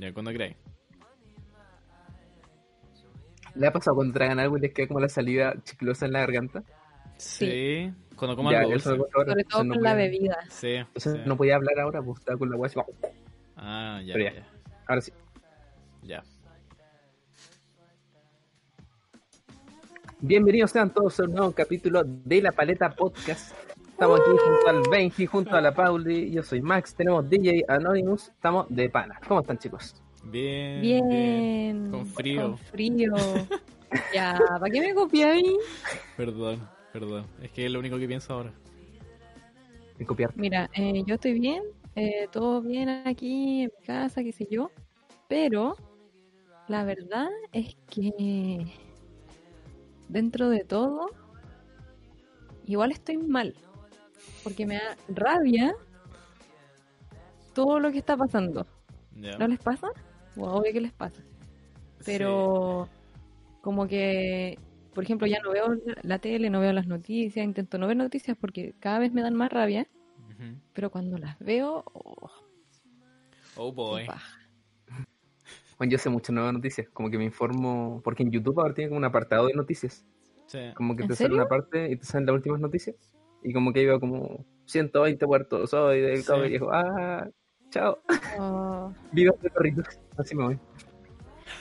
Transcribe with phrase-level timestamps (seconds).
[0.00, 0.56] Ya, cuando queráis.
[3.54, 6.20] ¿Le ha pasado cuando tragan algo y les queda como la salida chiclosa en la
[6.20, 6.62] garganta?
[7.16, 7.92] Sí.
[8.14, 8.90] Cuando como Ya, algo dulce.
[8.90, 10.38] ahora, Sobre todo no con la podía- bebida.
[10.50, 10.68] Sí.
[10.74, 11.20] Entonces sí.
[11.26, 12.86] no podía hablar ahora, pues estaba con la como-
[13.56, 14.34] Ah, ya, Pero ya.
[14.40, 14.48] ya.
[14.86, 15.12] Ahora sí.
[16.02, 16.22] Ya.
[20.20, 23.54] Bienvenidos sean todos a un nuevo capítulo de La Paleta Podcast.
[23.98, 26.30] Estamos aquí junto al Benji, junto a la Pauli.
[26.30, 28.28] Yo soy Max, tenemos DJ Anonymous.
[28.28, 29.18] Estamos de pana.
[29.26, 30.00] ¿Cómo están, chicos?
[30.22, 30.80] Bien.
[30.80, 31.90] Bien.
[31.90, 32.42] Con frío.
[32.42, 33.12] Con frío.
[34.14, 35.58] ya, ¿para qué me copiáis?
[36.16, 36.60] Perdón,
[36.92, 37.26] perdón.
[37.42, 38.52] Es que es lo único que pienso ahora.
[39.98, 40.30] En copiar.
[40.36, 41.64] Mira, eh, yo estoy bien,
[41.96, 44.70] eh, todo bien aquí en mi casa, qué sé yo,
[45.26, 45.74] pero
[46.68, 48.64] la verdad es que
[50.08, 51.10] dentro de todo,
[52.64, 53.56] igual estoy mal,
[54.44, 55.74] porque me da rabia
[57.54, 58.66] todo lo que está pasando.
[59.14, 59.88] ¿No les pasa?
[60.36, 61.20] Bueno, obvio que les pasa.
[62.04, 62.88] pero
[63.60, 64.58] como que,
[64.94, 65.66] por ejemplo, ya no veo
[66.02, 69.34] la- tele, no veo las noticias, intento no ver noticias porque cada vez me dan
[69.34, 69.86] más rabia,
[70.72, 72.30] pero cuando las veo, oh,
[73.56, 74.06] Oh boy.
[75.76, 78.88] Bueno, yo sé muchas nuevas noticias, como que me informo, porque en YouTube ahora tiene
[78.90, 80.04] como un apartado de noticias,
[80.46, 80.58] Sí.
[80.76, 82.94] como que ¿En te sale una parte y te salen las últimas noticias,
[83.42, 86.26] y como que iba como 120 puertos hoy del Sí.
[86.26, 87.28] cabo y dijo, ah,
[87.70, 87.98] chao,
[88.38, 89.86] Oh, viva de perritos,
[90.16, 90.58] así me voy.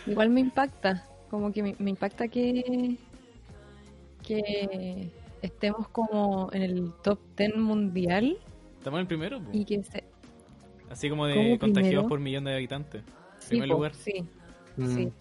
[0.05, 2.97] igual me impacta, como que me, me impacta que,
[4.23, 5.09] que
[5.41, 8.37] estemos como en el top 10 mundial
[8.77, 9.49] Estamos en el primero, po.
[9.53, 10.03] y que se...
[10.89, 12.07] así como de ¿Cómo contagiados primero?
[12.09, 13.03] por millón de habitantes.
[13.39, 13.93] Sí, Primer po, lugar.
[13.95, 14.25] sí,
[14.77, 14.95] Mm.
[14.95, 15.11] sí.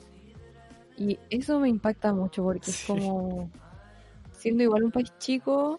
[0.99, 3.51] Y eso me impacta mucho porque es como,
[4.33, 5.79] siendo igual un país chico,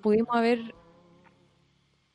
[0.00, 0.74] pudimos haber,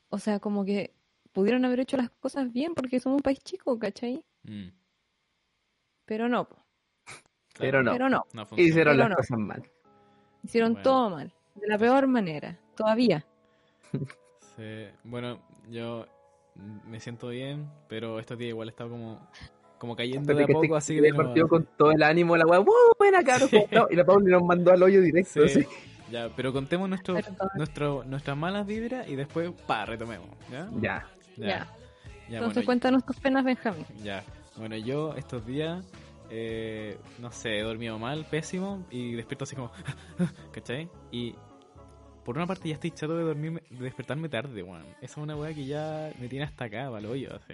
[0.09, 0.93] o sea, como que
[1.31, 4.23] pudieron haber hecho las cosas bien porque somos un país chico, ¿cachai?
[4.43, 4.69] Mm,
[6.05, 6.57] Pero no, po,
[7.57, 8.25] Pero no, pero no,
[8.57, 9.15] hicieron Pero las no.
[9.15, 9.63] cosas mal.
[10.43, 10.83] hicieron Bueno.
[10.83, 13.25] todo mal, de la peor manera, todavía.
[14.55, 14.87] Sí.
[15.03, 16.05] Bueno, yo
[16.85, 19.27] me siento bien, pero estos días igual he estado como,
[19.79, 22.45] como cayendo de a que poco, este así de partido con todo el ánimo, la
[22.45, 22.73] weá, ¡wow!
[22.97, 25.45] Buena, cabrón, ¿cómo estamos?" Y la Pauli nos mandó al hoyo directo.
[25.47, 25.59] Sí.
[25.61, 25.67] así.
[26.11, 27.17] Ya, pero contemos nuestro,
[27.55, 30.29] nuestro, nuestras malas vibras y después, pa, retomemos.
[30.51, 30.69] ¿Ya?
[30.79, 31.07] Ya.
[31.37, 31.67] Ya.
[32.27, 33.85] Ya, Entonces bueno, cuéntanos tus penas, Benjamín.
[34.03, 34.23] Ya,
[34.57, 35.85] bueno, yo estos días,
[36.29, 39.71] eh, no sé, he dormido mal, pésimo, y despierto así como,
[40.51, 40.89] ¿cachai?
[41.11, 41.35] Y
[42.23, 44.83] por una parte ya estoy chato de dormirme, de despertarme tarde, weón.
[45.01, 47.53] Esa es una weá que ya me tiene hasta acá, para el hoyo, así.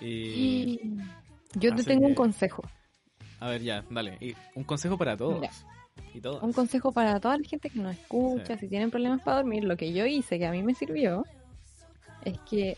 [0.00, 0.80] Y,
[1.54, 2.62] Yo te tengo un consejo.
[3.38, 4.16] a ver, ya, dale.
[4.20, 5.46] Y un consejo para todos.
[6.14, 6.20] Y.
[6.42, 8.60] Un consejo para toda la gente que nos escucha, Sí.
[8.60, 11.24] si tienen problemas para dormir, lo que yo hice, que a mí me sirvió,
[12.24, 12.76] es que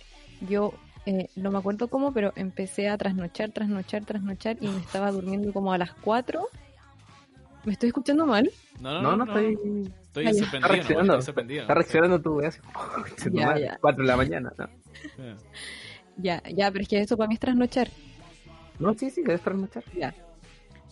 [0.48, 0.74] yo,
[1.06, 5.52] eh, no me acuerdo cómo, pero empecé a trasnochar, trasnochar, trasnochar y me estaba durmiendo
[5.52, 6.46] como a las 4.
[7.64, 8.50] ¿Me estoy escuchando mal?
[8.80, 9.56] No, No, no, estoy.
[10.02, 10.40] Estoy Ah, ya.
[10.42, 10.68] Está sorprendido, ¿no?
[10.68, 11.18] reaccionando.
[11.18, 11.58] Estoy.
[11.58, 12.40] Está reaccionando tu
[13.32, 13.78] ya.
[13.80, 14.52] 4 de la mañana.
[14.58, 14.68] ¿no?
[16.18, 17.88] Ya, ya, pero es que eso para mí es trasnochar.
[18.78, 19.82] No, sí, sí, debes trasnochar.
[19.96, 20.14] Ya.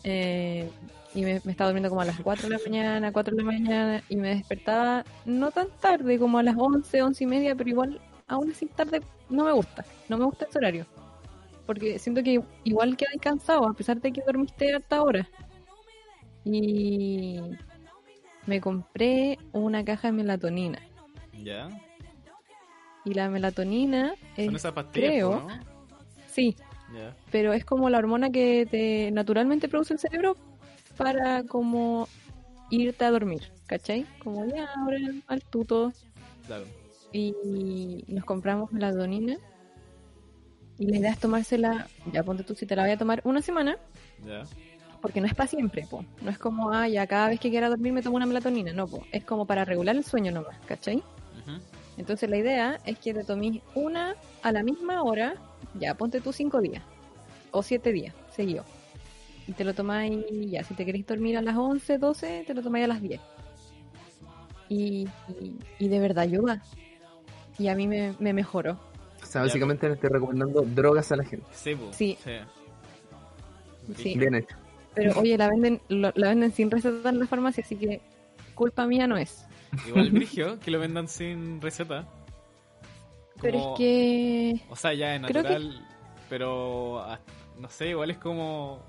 [0.02, 0.70] Eh,
[1.14, 3.50] y me, me estaba durmiendo como a las 4 de la mañana, 4 de la
[3.50, 7.68] mañana, y me despertaba no tan tarde, como a las 11, 11 y media, pero
[7.70, 9.84] igual, aún así tarde, no me gusta.
[10.08, 10.86] No me gusta ese horario.
[11.66, 15.28] Porque siento que igual quedas cansado, a pesar de que dormiste harta hora.
[16.44, 17.40] Y
[18.46, 20.78] me compré una caja de melatonina.
[21.42, 21.68] ¿Ya?
[23.04, 25.46] Y la melatonina es, Son esas pastillas, creo-
[26.26, 26.54] sí,
[27.30, 30.36] pero es como la hormona que te naturalmente produce el cerebro
[31.04, 32.08] para como
[32.70, 34.06] irte a dormir, ¿cachai?
[34.22, 35.92] Como ya ahora al tuto
[36.46, 36.64] Claro.
[37.12, 39.36] y nos compramos melatonina
[40.78, 43.42] y la idea es tomársela, ya ponte tú si te la voy a tomar una
[43.42, 43.76] semana,
[44.26, 44.44] Ya.
[45.02, 46.04] porque no es para siempre, po.
[46.22, 48.86] no es como, ah, ya cada vez que quiera dormir me tomo una melatonina, no,
[48.86, 49.04] po.
[49.12, 51.02] es como para regular el sueño nomás, ¿cachai?
[51.98, 55.34] Entonces la idea es que te tomes una a la misma hora,
[55.78, 56.82] ya ponte tú cinco días
[57.50, 58.64] o siete días seguido.
[59.50, 60.16] Y te lo tomáis
[60.48, 63.20] ya, si te queréis dormir a las 11, 12, te lo tomáis a las 10.
[64.68, 65.08] Y,
[65.40, 66.62] y, y de verdad ayuda.
[67.58, 68.78] Y a mí me, me mejoró.
[69.20, 71.46] O sea, básicamente le estoy recomendando drogas a la gente.
[71.50, 71.76] Sí.
[73.96, 74.16] Sí.
[74.16, 74.54] Bien hecho.
[74.94, 78.00] Pero oye, la venden, lo- la venden sin receta en la farmacia, así que
[78.54, 79.44] culpa mía no es.
[79.88, 82.06] Igual brigio que lo vendan sin receta.
[83.42, 85.86] Pero es que O sea, ya es que- natural,
[86.28, 87.04] pero
[87.58, 88.80] no sé, igual es como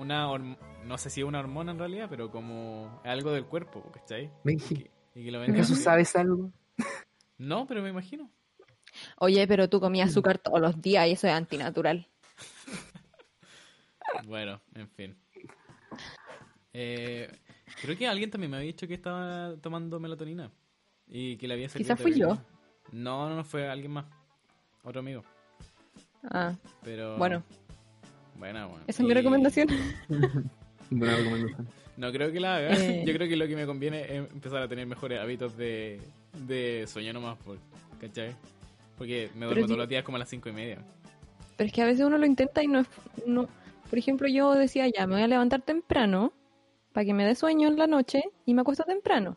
[0.00, 3.82] una horm- no sé si es una hormona en realidad, pero como algo del cuerpo,
[3.92, 4.24] ¿cachai?
[4.24, 6.50] Y Benji, que, y que lo ¿acaso sabes algo?
[7.38, 8.30] No, pero me imagino.
[9.18, 12.06] Oye, pero tú comías azúcar todos los días y eso es antinatural.
[14.26, 15.16] Bueno, en fin.
[16.72, 17.30] Eh,
[17.80, 20.50] creo que alguien también me había dicho que estaba tomando melatonina.
[21.06, 22.38] Y que le había servido Quizás fui yo.
[22.92, 24.06] No, no, no, fue alguien más.
[24.82, 25.22] Otro amigo.
[26.24, 27.16] Ah, Pero.
[27.18, 27.42] bueno,
[28.40, 28.84] Bueno, bueno.
[28.88, 29.68] esa es mi recomendación.
[30.90, 31.68] Buena recomendación.
[31.96, 32.74] No creo que la haga.
[32.76, 33.04] Eh.
[33.06, 36.00] Yo creo que lo que me conviene es empezar a tener mejores hábitos de,
[36.46, 37.36] de sueño nomás.
[37.38, 37.58] Por,
[38.00, 38.34] ¿Cachai?
[38.96, 40.78] Porque me duermo todos yo- los días como a las cinco y media.
[41.56, 42.86] Pero es que a veces uno lo intenta y no es...
[43.26, 43.46] No...
[43.88, 46.32] Por ejemplo, yo decía, ya, me voy a levantar temprano
[46.92, 49.36] para que me dé sueño en la noche y me acuesto temprano.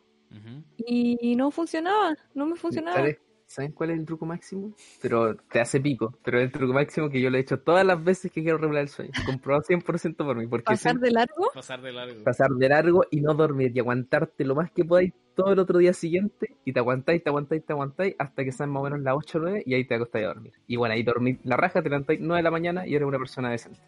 [0.78, 2.98] Y no funcionaba, no me funcionaba.
[2.98, 4.74] ¿Sabes, ¿Saben cuál es el truco máximo?
[5.02, 6.18] Pero te hace pico.
[6.24, 8.82] Pero el truco máximo que yo lo he hecho todas las veces que quiero regular
[8.84, 9.12] el sueño.
[9.26, 10.48] Comprobado 100% por mí.
[10.48, 12.24] Porque Pasar siempre de largo, Pasar de largo.
[12.24, 15.78] pasar de largo y no dormir y aguantarte lo más que podáis todo el otro
[15.80, 19.00] día siguiente y te aguantáis, te aguantáis, te aguantáis hasta que sean más o menos
[19.02, 20.54] las 8 o 9 y ahí te acostáis a dormir.
[20.68, 23.18] Y bueno, ahí dormís la raja, te levantáis 9 de la mañana y eres una
[23.18, 23.80] persona decente.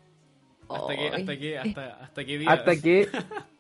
[0.70, 2.52] Hasta que, hasta que, hasta, hasta que día.
[2.52, 3.08] Hasta que...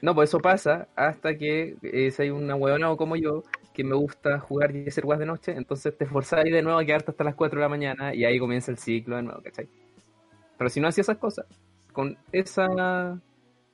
[0.00, 3.42] No, pues eso pasa hasta que eh, si hay una huevona o como yo
[3.74, 6.84] que me gusta jugar y hacer guas de noche, entonces te esforzáis de nuevo a
[6.84, 9.68] quedarte hasta las 4 de la mañana y ahí comienza el ciclo de nuevo, ¿cachai?
[10.56, 11.46] Pero si no hacías esas cosas,
[11.92, 13.18] con esa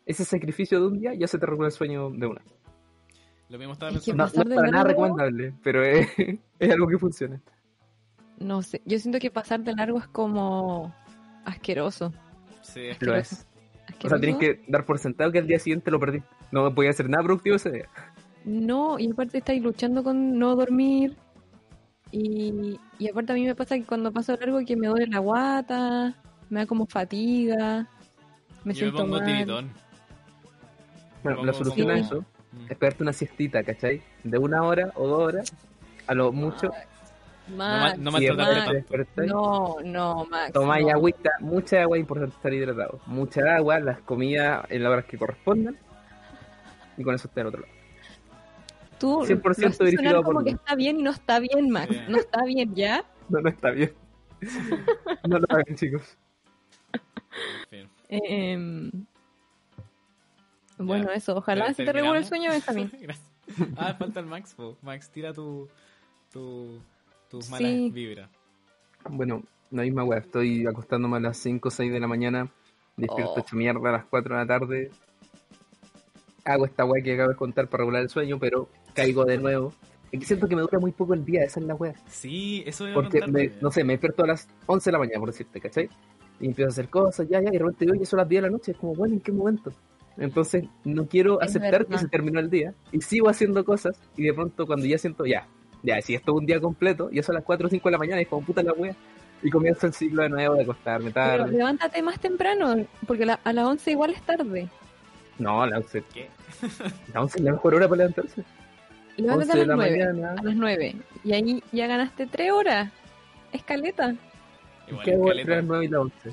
[0.07, 2.43] ese sacrificio de un día ya se te recupera el sueño de una.
[3.49, 4.45] Lo mismo estaba Es que pensando.
[4.45, 6.09] No, no para nada largo- recomendable, pero es,
[6.59, 7.41] es algo que funciona.
[8.39, 10.95] no sé, yo siento que pasar de largo es como
[11.45, 12.13] asqueroso.
[12.63, 13.19] Sí, es Lo Asqueroso.
[13.37, 13.47] es.
[14.03, 16.23] O sea, tenés que dar por sentado que el día siguiente lo perdí.
[16.51, 17.89] No podía hacer nada productivo ese día.
[18.45, 21.17] No, y aparte estáis luchando con no dormir.
[22.13, 25.19] Y, y aparte a mí me pasa que cuando paso largo que me duele la
[25.19, 26.15] guata,
[26.51, 27.89] me da como fatiga,
[28.65, 29.25] me Yo me siento pongo mal.
[29.27, 29.71] tiritón.
[31.23, 32.21] Bueno, Pongo- la solución a eso
[32.53, 32.71] Mm.
[32.71, 34.01] es pegarte una siestita, ¿cachai?
[34.23, 35.53] De una hora o dos horas,
[36.07, 36.71] a lo mucho.
[37.49, 39.25] No, Max, no tanto.
[39.27, 40.53] no, no, Max.
[40.53, 40.93] Tomáis no.
[40.93, 43.01] agüita, mucha agua, es importante estar hidratado.
[43.07, 45.79] Mucha agua, las comidas en las horas que correspondan.
[46.97, 47.73] Y con eso está en otro lado.
[48.99, 51.95] Tú 100% lo haces sonar verificado como que está bien y no está bien, Max.
[52.09, 53.05] No está bien, ¿ya?
[53.29, 53.93] No, no está bien.
[55.29, 56.19] no lo hagan, chicos.
[57.71, 57.91] En fin.
[58.11, 58.91] Eh,
[60.79, 61.15] bueno, Ya.
[61.15, 61.37] eso.
[61.37, 62.91] Ojalá se te regule el sueño, Benjamín.
[63.01, 63.31] Gracias.
[63.77, 64.77] Ah, falta el Max, po.
[64.83, 65.69] Max, tira tu,
[66.33, 66.81] tu,
[67.29, 67.91] tus malas Sí.
[67.91, 68.31] vibras.
[69.09, 70.19] Bueno, la misma weá.
[70.21, 72.51] Estoy acostándome a las 5 o 6 de la mañana.
[72.97, 73.39] Despierto Oh.
[73.41, 74.91] hecho mierda a las 4 de la tarde.
[76.45, 79.73] Hago esta weá que acabo de contar para regular el sueño, pero caigo de nuevo.
[80.13, 81.95] Es que siento que me dura muy poco el día, esa es la weá.
[82.07, 85.19] Sí, eso a Porque, me, no sé, me despierto a las 11 de la mañana,
[85.19, 85.89] por decirte, ¿cachai?
[86.41, 88.43] Y empiezo a hacer cosas, ya, ya, y de repente veo que son las 10
[88.43, 88.73] de la noche.
[88.73, 89.73] Es como, bueno, ¿en qué momento?
[90.17, 91.89] Entonces, no quiero Es aceptar verdad.
[91.89, 92.75] que se terminó el día.
[92.93, 95.49] Y sigo haciendo cosas, y de pronto, cuando ya siento, ya,
[95.85, 97.99] ya, si esto es un día completo, ya son las 4 o 5 de la
[97.99, 98.97] mañana, y es como, puta la wea.
[99.43, 101.53] Y comienzo el ciclo de nuevo de acostarme Pero tarde.
[101.57, 102.75] levántate más temprano,
[103.07, 104.69] porque la- a las 11 igual es tarde.
[105.39, 106.29] No, a las 11, ¿Qué?
[107.13, 108.43] la 11 es la mejor hora para levantarse.
[109.17, 109.91] Levántate 11 a las la 9.
[110.13, 110.35] mañana.
[110.39, 110.97] A las 9.
[111.25, 112.91] Y ahí ya ganaste 3 horas.
[113.53, 114.15] Escaleta.
[114.89, 115.41] Igual ¿Qué es hago caleta.
[115.43, 116.31] entre las 9 y las 11?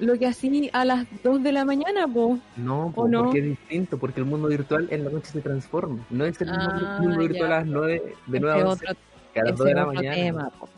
[0.00, 2.38] Lo que así a las 2 de la mañana, po.
[2.56, 3.24] No, po, ¿O no?
[3.24, 6.04] porque es distinto, porque el mundo virtual en la noche se transforma.
[6.10, 7.56] No es el mismo Ah, mundo virtual ya.
[7.56, 9.00] a las 9, de Ese 9 a es 11, otro,
[9.34, 10.14] que a las ese 2 de la otro mañana.
[10.16, 10.68] tema, po.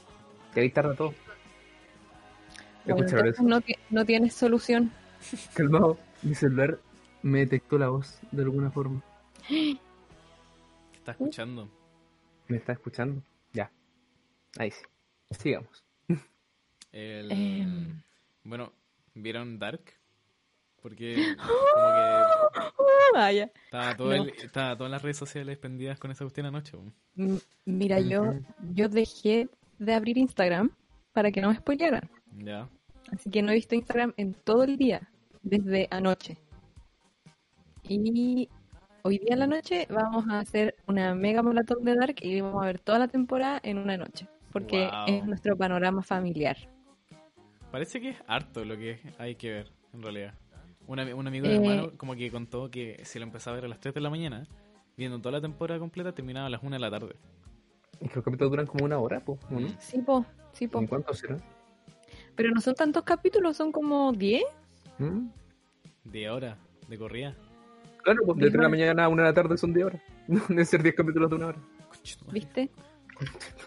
[0.53, 1.15] Que ahí tarda todo.
[2.85, 3.43] Bueno, eso.
[3.45, 3.61] no,
[3.91, 4.91] no tienes solución.
[5.55, 6.79] Calmado, mi celular
[7.23, 9.01] me detectó la voz de alguna forma.
[9.49, 9.79] ¿Qué
[10.95, 11.69] estás escuchando?
[12.49, 13.23] ¿Me está escuchando?
[13.53, 13.71] Ya.
[14.59, 14.83] Ahí sí.
[15.31, 15.85] Sigamos.
[16.91, 17.31] El...
[17.33, 18.03] Em.
[18.45, 18.73] Bueno,
[19.15, 19.83] ¿vieron Dark?
[20.81, 23.51] Porque como que Vaya.
[23.65, 24.23] estaba todo, No.
[24.25, 26.77] el- estaba todas las redes sociales pendidas con esa cuestión anoche.
[27.65, 28.35] Mira, yo,
[28.75, 30.71] yo dejé de abrir Instagram
[31.13, 32.09] para que no me spoilearan.
[32.39, 32.69] Ya.
[33.13, 35.09] Así que no he visto Instagram en todo el día,
[35.43, 36.39] desde anoche.
[37.83, 38.49] Y
[39.03, 42.63] hoy día en la noche vamos a hacer una mega maratón de Dark y vamos
[42.63, 44.27] a ver toda la temporada en una noche.
[44.53, 45.05] Porque Wow.
[45.09, 46.57] es nuestro panorama familiar.
[47.73, 50.35] Parece que es harto lo que hay que ver, en realidad.
[50.87, 51.61] Un, un amigo de Eh.
[51.61, 54.01] mi hermano como que contó que si lo empezaba a ver a las 3 de
[54.01, 54.47] la mañana,
[54.97, 57.17] viendo toda la temporada completa, terminaba a las 1 de la tarde.
[58.01, 59.69] Es que los capítulos duran como una hora, po, ¿o ¿no?
[59.79, 60.79] Sí, po, sí, po.
[60.81, 61.37] ¿En cuánto será?
[62.37, 64.43] Pero no son tantos capítulos, son como 10.
[64.99, 65.29] ¿Mm?
[66.05, 67.35] De hora, de corrida.
[68.03, 70.03] Claro, pues de 3 de la mañana a 1 de la tarde son 10 horas.
[70.29, 71.59] No deben ser 10 capítulos de una hora.
[72.33, 72.71] ¿Viste?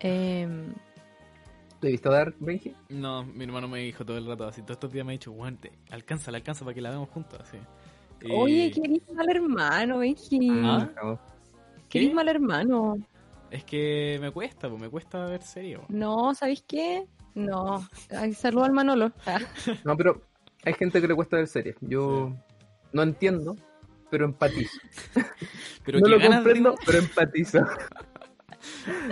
[0.00, 0.74] Em,
[1.80, 2.74] ¿Te has visto Dark, Benji?
[2.88, 4.62] No, mi hermano me dijo todo el rato así.
[4.62, 7.08] Todos estos días me ha dicho, Juan, te- alcanza, la alcanza para que la veamos
[7.10, 7.38] juntos.
[7.40, 7.58] Así.
[8.22, 10.48] Y- Oye, qué eres mal hermano, Benji.
[10.64, 10.88] Ah.
[12.14, 12.96] Mal hermano.
[13.50, 15.84] Es que me cuesta, pues me cuesta ver serio.
[15.88, 17.06] No, ¿sabéis qué?
[17.34, 17.86] No.
[18.10, 19.12] Ay, saludo al Manolo.
[19.26, 19.38] Ah,
[19.84, 20.22] No, pero
[20.64, 21.76] hay gente que le cuesta ver series.
[21.82, 22.34] Yo
[22.92, 23.54] no entiendo,
[24.10, 24.78] pero empatizo.
[25.84, 27.58] Pero no que lo ganas comprendo, pero empatizo.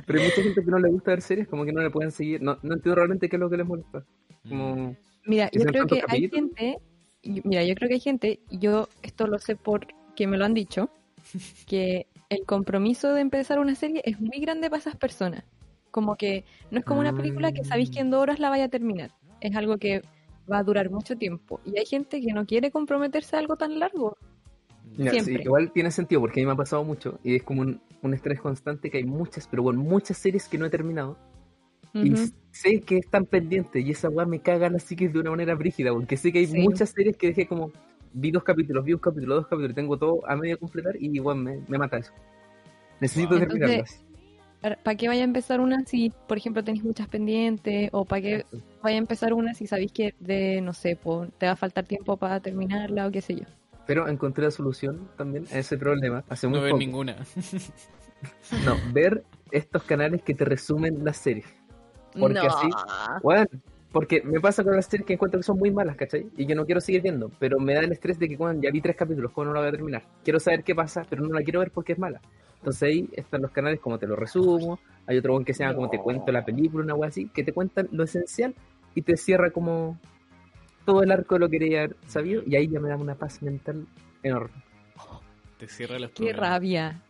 [0.06, 2.10] pero hay mucha gente que no le gusta ver series, como que no le pueden
[2.10, 2.42] seguir.
[2.42, 4.04] No, no entiendo realmente qué es lo que les molesta.
[4.44, 4.48] Mm.
[4.48, 4.96] Como...
[5.26, 6.78] Mira, Que yo creo que hay gente,
[7.22, 10.54] mira, yo creo que hay gente, y yo esto lo sé porque me lo han
[10.54, 10.90] dicho,
[11.66, 15.44] que el compromiso de empezar una serie es muy grande para esas personas.
[15.90, 18.64] Como que no es como una película que sabéis que en dos horas la vaya
[18.64, 19.12] a terminar.
[19.40, 20.02] Es algo que
[20.50, 21.60] va a durar mucho tiempo.
[21.64, 24.16] Y hay gente que no quiere comprometerse a algo tan largo.
[24.96, 27.62] Mira, sí, igual tiene sentido porque a mí me ha pasado mucho y es como
[27.62, 31.16] un, un estrés constante que hay muchas, pero bueno, muchas series que no he terminado
[31.94, 32.30] y Ujú.
[32.50, 35.92] sé que están pendientes y esa weá me caga la psiquis de una manera brígida
[35.92, 36.58] porque sé que hay Sí.
[36.58, 37.72] muchas series que dejé como
[38.12, 41.38] vi dos capítulos, vi un capítulo, dos capítulos, tengo todo a medio completar y igual
[41.38, 42.12] me, me mata eso.
[43.00, 43.40] Necesito Wow.
[43.40, 44.04] terminarlas.
[44.82, 47.90] ¿Para qué vaya a empezar una si, por ejemplo, tenéis muchas pendientes?
[47.92, 48.46] ¿O para qué
[48.82, 51.84] vaya a empezar una si sabéis que de, no sé, po, te va a faltar
[51.84, 53.44] tiempo para terminarla o qué sé yo?
[53.86, 56.78] Pero encontré la solución también a ese problema hace muy No ver poco.
[56.80, 57.16] ninguna.
[58.64, 61.46] No, ver estos canales que te resumen las series.
[62.18, 62.46] Porque no.
[62.46, 62.70] así-
[63.22, 63.46] Bueno,
[63.92, 66.26] porque me pasa con las series que encuentro que son muy malas, ¿cachai?
[66.36, 68.70] Y que no quiero seguir viendo, pero me da el estrés de que bueno, ya
[68.70, 70.02] vi tres capítulos, ¿cómo no la voy a terminar?
[70.24, 72.20] Quiero saber qué pasa, pero no la quiero ver porque es mala.
[72.58, 75.74] Entonces ahí están los canales como te lo resumo, hay otro buen que se llama
[75.76, 78.54] como te cuento la película, una wea así, que te cuentan lo esencial
[78.94, 79.98] y te cierra como
[80.84, 83.14] todo el arco de lo que quería haber sabido y ahí ya me da una
[83.14, 83.86] paz mental
[84.22, 84.54] enorme.
[85.58, 87.00] Te cierra los Qué rabia.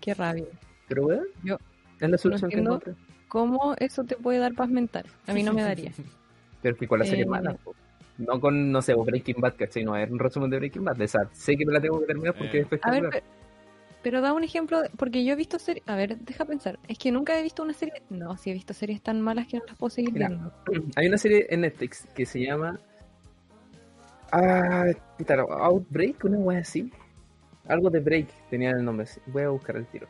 [0.00, 0.46] Qué rabia.
[0.88, 1.58] Pero bueno, Yo
[2.00, 2.80] es la solución que entiendo.
[2.82, 2.94] encontré.
[3.28, 5.04] ¿Cómo eso te puede dar paz mental?
[5.26, 5.92] A mí no me daría.
[6.62, 7.74] Pero es que con la serie Eh, mala, po.
[8.18, 9.84] no con, no sé, o Breaking Bad, ¿cachai?
[9.84, 11.00] No, es un resumen de Breaking Bad.
[11.00, 12.60] O sea, sé que me la tengo que terminar porque Eh.
[12.60, 13.10] es A ver, espectacular.
[13.12, 13.22] pe-
[14.02, 15.86] pero da un ejemplo, de- porque yo he visto series...
[15.88, 16.78] A ver, deja pensar.
[16.88, 17.94] Es que nunca he visto una serie...
[18.08, 20.28] No, sí he visto series tan malas que no las puedo seguir Mira.
[20.28, 20.52] viendo.
[20.96, 22.78] Hay una serie en Netflix que se llama.
[24.32, 26.90] Ah, puta, Outbreak, una wea así.
[27.68, 29.06] Algo de Break tenía el nombre.
[29.26, 30.06] Voy a buscar el tiro.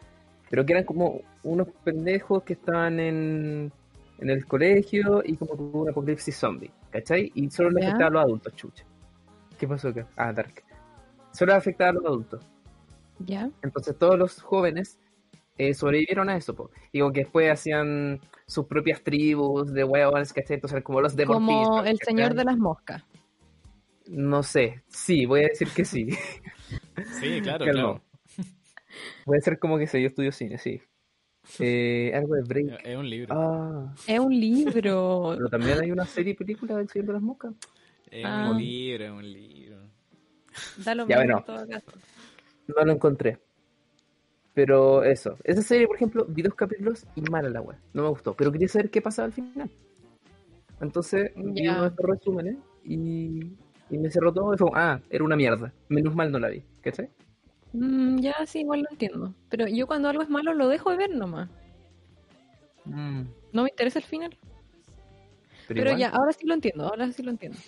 [0.51, 3.73] Pero que eran como unos pendejos que estaban en,
[4.19, 7.33] en el colegio y como tuvo un apocalipsis zombie, ¿cachai?
[7.35, 8.85] Y solo le afectaba a los adultos, chucha.
[9.59, 10.07] ¿Qué pasó acá?
[10.17, 10.63] Ah, Dark.
[11.33, 12.47] Solo le afectaba a los adultos.
[13.21, 13.51] ¿Ya?
[13.63, 14.99] Entonces todos los jóvenes
[15.59, 16.71] eh, sobrevivieron a eso, po.
[16.93, 20.57] Y como que después hacían sus propias tribus de huevones, ¿cachai?
[20.57, 21.67] Entonces como los deportistas.
[21.67, 22.15] Como el ¿cachai?
[22.15, 23.03] señor de las moscas.
[24.09, 26.09] No sé, sí, voy a decir que sí.
[27.21, 28.03] Sí, claro, Que claro.
[28.39, 28.45] no.
[29.27, 30.81] Voy a ser como que sé, yo estudio cine, sí.
[31.61, 32.81] Eh, algo de Break.
[32.85, 33.35] Es un libro.
[33.39, 34.73] Ah, Es un libro.
[35.37, 37.55] pero también hay una serie y película del Señor de las Moscas.
[38.11, 38.49] Es Ah.
[38.51, 39.77] un libro, es un libro.
[40.79, 41.39] Da lo Ya, bueno.
[41.39, 41.93] en todo caso.
[42.69, 43.39] No lo encontré.
[44.55, 47.77] Pero eso, esa serie, por ejemplo, vi dos capítulos y mala la web.
[47.93, 49.71] No me gustó, pero quería saber qué pasaba al final.
[50.81, 51.73] Entonces vi Ya.
[51.73, 53.53] uno de estos resúmenes y,
[53.91, 55.73] y me cerró todo y fue ah, era una mierda.
[55.89, 57.09] Menos mal no la vi, ¿cachai?
[57.73, 59.35] Mm, ya, sí, igual lo entiendo.
[59.49, 61.49] Pero yo cuando algo es malo lo dejo de ver nomás.
[62.85, 64.37] Mm, No me interesa el final.
[65.69, 67.59] pero ya, ahora sí lo entiendo, ahora sí lo entiendo.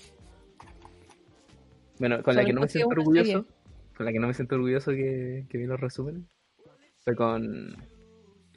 [1.98, 3.44] Bueno, con la que no me si siento orgulloso, serie.
[3.96, 6.22] con la que no me siento orgulloso que, que vi los resúmenes,
[7.00, 7.76] fue con,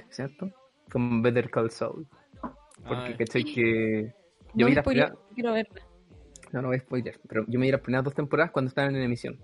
[0.09, 0.51] ¿cierto?
[0.91, 2.07] Con Better Call Saul.
[2.87, 3.43] Porque, Ah, ¿cachai?
[3.43, 4.13] Que
[4.53, 4.81] yo no vi
[5.33, 5.81] quiero verla.
[6.51, 8.96] No, no voy a spoiler, pero yo me vi las primeras dos temporadas cuando estaban
[8.96, 9.38] en emisión.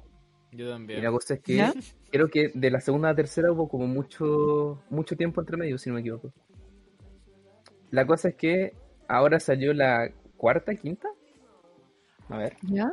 [0.51, 1.03] yo Y también.
[1.03, 1.73] la cosa es que ¿Ya?
[2.11, 5.77] creo que de la segunda a la tercera hubo como mucho, mucho tiempo entre medio,
[5.77, 6.31] si no me equivoco.
[7.91, 8.73] La cosa es que
[9.07, 11.07] ahora salió la cuarta, quinta.
[12.29, 12.57] A ver.
[12.63, 12.91] ¿Ya?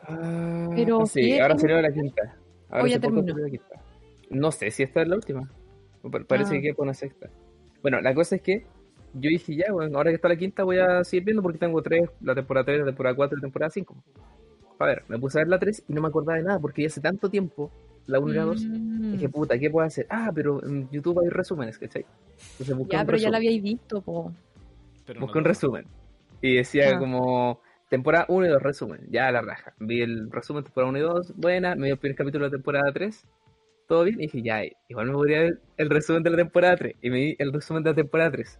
[0.00, 1.40] Ah, Pero sí, ¿qué?
[1.40, 2.36] ahora salió la quinta.
[2.70, 3.26] Ahora ¿O ya terminó?
[3.28, 3.82] salió la quinta.
[4.30, 5.50] No sé si esta es la última.
[6.10, 6.54] Pa- Parece Ah.
[6.56, 7.28] que queda por una sexta.
[7.82, 8.66] Bueno, la cosa es que
[9.14, 11.82] yo dije ya, bueno, ahora que está la quinta voy a seguir viendo porque tengo
[11.82, 13.96] tres, la temporada 3, la temporada 4 y la temporada 5.
[14.78, 16.82] A ver, me puse a ver la 3 y no me acordaba de nada porque
[16.82, 17.70] ya hace tanto tiempo,
[18.06, 19.12] la 1 y la 2, Mm.
[19.12, 20.06] dije, puta, ¿qué puedo hacer?
[20.10, 22.04] Ah, pero en YouTube hay resúmenes, ¿cachai?
[22.52, 23.48] Entonces busqué Ya, un pero ya la resumen.
[23.48, 24.32] habíais visto, po.
[25.06, 25.48] Pero no Busqué un tanto.
[25.48, 25.86] resumen.
[26.40, 26.98] Y decía Ah.
[26.98, 29.00] como temporada 1 y 2 resumen.
[29.10, 29.74] Ya la raja.
[29.78, 31.74] Vi el resumen de temporada 1 y 2, buena.
[31.76, 33.24] Me dio el primer capítulo de la temporada 3.
[33.86, 34.18] Todo bien.
[34.18, 36.96] Y dije, ya, igual me podría ver el resumen de la temporada 3.
[37.02, 38.58] Y me di el resumen de la temporada 3.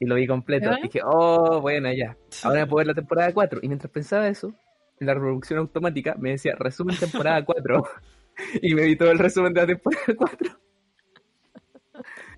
[0.00, 0.70] Y lo vi completo.
[0.82, 2.16] Dije, oh, buena, ya.
[2.44, 3.60] Ahora puedo ver la temporada 4.
[3.62, 4.54] Y mientras pensaba eso,
[5.00, 7.82] la reproducción automática me decía resumen temporada 4.
[8.62, 10.58] y me vi todo el resumen de la temporada 4.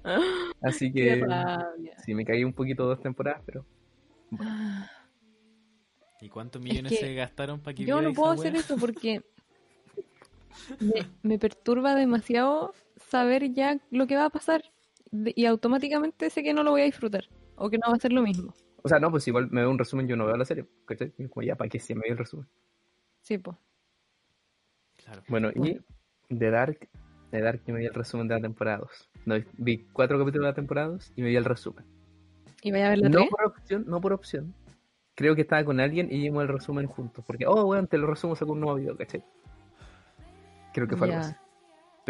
[0.63, 1.23] Así que
[2.05, 3.67] sí, me caí un poquito dos temporadas, pero
[6.21, 9.23] ¿Y cuántos millones que se gastaron para que Yo no puedo hacer eso porque
[10.81, 14.63] me, me perturba demasiado saber ya lo que va a pasar
[15.13, 17.29] y automáticamente sé que no lo voy a disfrutar
[17.61, 18.55] o que no va a ser lo mismo.
[18.83, 20.65] O sea, no, pues igual me veo un resumen, yo no veo la serie.
[20.87, 21.13] ¿cachai?
[21.29, 22.49] Como ya, ¿para qué si me veo el resumen?
[23.21, 23.57] Sí, pues.
[24.97, 25.23] Claro.
[25.29, 25.79] Bueno, y
[26.31, 26.89] de Dark,
[27.31, 29.11] de Dark yo me vi el resumen de la temporada 2.
[29.27, 31.85] No, vi cuatro capítulos de la temporada 2 y me vi el resumen.
[32.63, 33.31] ¿Y vaya a ver la No 3?
[33.31, 34.55] por opción, no por opción.
[35.15, 37.23] Creo que estaba con alguien y vimos el resumen juntos.
[37.27, 39.23] Porque, oh, weón, te lo resumo, saco un nuevo video, ¿cachai?
[40.73, 41.35] Creo que fue algo así.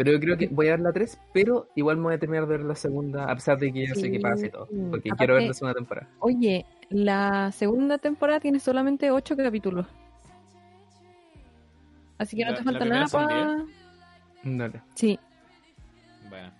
[0.03, 2.47] Pero yo creo que voy a ver la 3, pero igual me voy a terminar
[2.47, 4.11] de ver la segunda, a pesar de que ya sé Sí.
[4.11, 4.65] qué pasa y todo.
[4.65, 6.09] Porque Aparte- quiero ver la segunda temporada.
[6.19, 9.85] Oye, la segunda temporada tiene solamente 8 capítulos.
[12.17, 13.65] Así que no La- te falta nada para...
[14.43, 14.81] Dale.
[14.95, 15.19] Sí.
[16.29, 16.51] Bueno.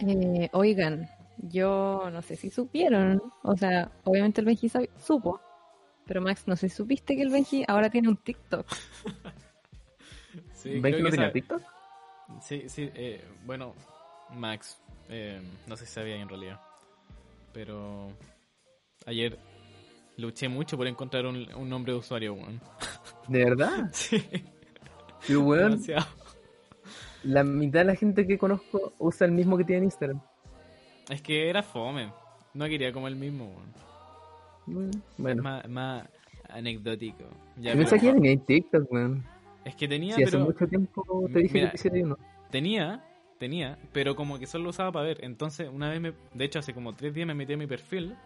[0.00, 5.40] Eh, oigan, yo no sé si supieron, o sea, obviamente el Benji supo,
[6.06, 8.66] pero Max, no sé si supiste que el Benji ahora tiene un TikTok.
[10.66, 11.62] Sí, ¿Ven que no tenía TikTok?
[12.40, 13.74] Sí, sí, eh, bueno,
[14.34, 16.60] Max, eh, no sé si sabía en realidad,
[17.52, 18.08] pero
[19.06, 19.38] ayer
[20.16, 22.60] luché mucho por encontrar un, un nombre de usuario, weón.
[23.28, 23.90] ¿De verdad?
[23.92, 24.24] Sí,
[25.28, 25.80] Pero, weón,
[27.22, 30.20] la mitad de la gente que conozco usa el mismo que tiene en Instagram.
[31.08, 32.12] Es que era fome,
[32.54, 33.54] no quería como el mismo,
[34.66, 34.92] weón.
[35.16, 35.42] Bueno.
[35.44, 36.08] Más, más
[36.48, 37.22] anecdótico.
[37.56, 39.35] Ya, Yo que tenía TikTok, weón.
[39.66, 42.18] Es que tenía, hace pero mucho tiempo te dije Mira, que quisiera uno.
[42.50, 43.04] tenía,
[43.38, 45.24] tenía, pero como que solo lo usaba para ver.
[45.24, 48.16] Entonces, una vez me, de hecho, hace como tres días me metí a mi perfil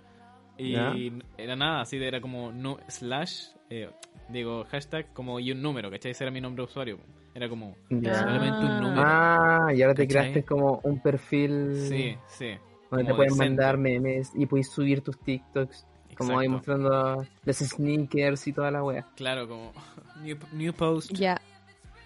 [0.59, 0.92] y Ya.
[1.38, 3.90] era nada, así de, era como no slash, eh,
[4.28, 6.12] digo, hashtag como y un número, ¿cachai?
[6.12, 6.99] Ese era mi nombre de usuario.
[7.35, 8.14] Era como Ya.
[8.14, 9.02] solamente un número.
[9.06, 12.50] Ah, y ahora te creaste como un perfil Sí, sí.
[12.90, 13.44] donde te pueden decente.
[13.44, 15.87] mandar memes y puedes subir tus TikToks,
[16.26, 19.04] como ahí mostrando los sneakers y toda la wea.
[19.16, 19.72] Claro, como
[20.22, 21.10] new, new post.
[21.12, 21.40] Ya,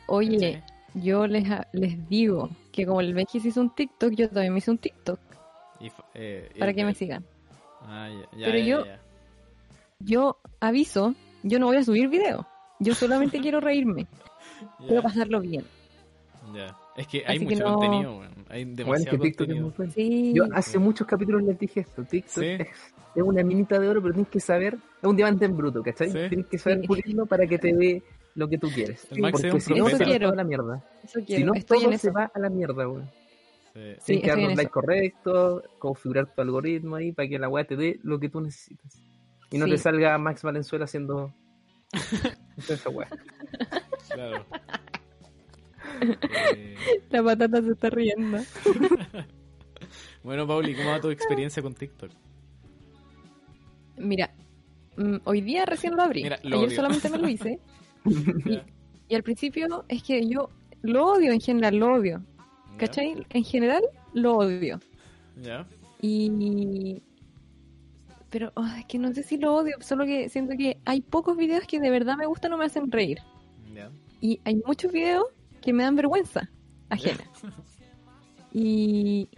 [0.06, 0.62] oye,
[0.94, 4.52] yo les, ha- les digo que como el Benji se hizo un TikTok, yo también
[4.52, 5.18] me hice un TikTok
[5.80, 7.25] Y eh, y para que me sigan.
[7.82, 9.00] Ah, ya, ya, Pero ya, yo- ya.
[10.00, 12.47] Yo aviso, yo no voy a subir video,
[12.80, 14.06] yo solamente quiero reírme,
[14.86, 15.65] quiero pasarlo bien.
[16.54, 16.76] ya.
[16.97, 18.35] Es que hay Así que mucho no- contenido, weón.
[18.49, 19.67] Hay Bueno, demasiado que TikTok es contenido.
[19.67, 19.93] muy bueno.
[19.93, 22.47] Sí, Yo hace muchos capítulos les dije esto, TikTok Sí.
[22.47, 22.69] es,
[23.17, 26.11] es una minita de oro, pero tienes que saber, es un diamante en bruto, ¿cachai?
[26.11, 26.19] Sí.
[26.28, 26.87] Tienes que saber Sí.
[26.87, 28.02] pulirlo para que te dé
[28.37, 29.07] lo que tú quieres.
[29.09, 30.85] Porque es si no, se va toda la mierda.
[31.02, 32.17] eso Si no, estoy todo en se eso.
[32.17, 33.04] va a la mierda, weón.
[33.04, 33.11] Sí.
[33.75, 37.39] Sí, Tienes que estoy dar en los likes correctos, configurar tu algoritmo ahí para que
[37.41, 39.00] la weá te dé lo que tú necesitas.
[39.50, 39.73] Y no Sí.
[39.73, 41.35] te salga Max Valenzuela haciendo
[42.69, 43.09] esa weá.
[44.13, 44.47] Claro.
[46.00, 46.75] Eh,
[47.11, 48.39] La patata se está riendo.
[50.23, 52.11] bueno, Pauli, ¿cómo va tu experiencia con TikTok?
[53.97, 54.30] Mira,
[54.97, 56.23] mm, hoy día recién lo abrí.
[56.23, 56.76] Mira, lo Ayer odio.
[56.76, 57.61] solamente me lo hice.
[59.07, 60.49] Y al principio es que yo
[60.83, 62.23] lo odio en general, lo odio.
[62.78, 63.15] ¿Cachai?
[63.30, 63.83] En general
[64.15, 64.80] lo odio.
[65.41, 65.67] ¿Ya?
[66.00, 67.02] Y...
[68.30, 71.37] Pero oh, es que no sé si lo odio, solo que siento que hay pocos
[71.37, 73.19] videos que de verdad me gustan o me hacen reír.
[73.73, 73.91] ¿Ya?
[74.21, 75.26] Y hay muchos videos
[75.65, 76.49] que me dan vergüenza
[76.91, 77.25] ajena.
[78.57, 79.29] Y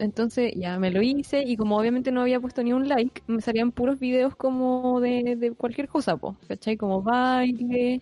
[0.00, 3.40] entonces ya me lo hice y como obviamente no había puesto ni un like, me
[3.40, 6.76] salían puros videos como de, de cualquier cosa, pues, ¿cachai?
[6.76, 8.00] Como baile,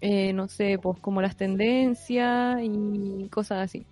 [0.00, 3.86] eh, no sé, pues como las tendencias y cosas así.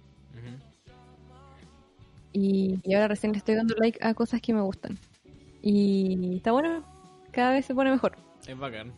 [2.32, 4.98] Y ahora recién le estoy dando like a cosas que me gustan.
[5.62, 6.82] Y está bueno,
[7.32, 8.92] cada vez se pone mejor, Es bacán.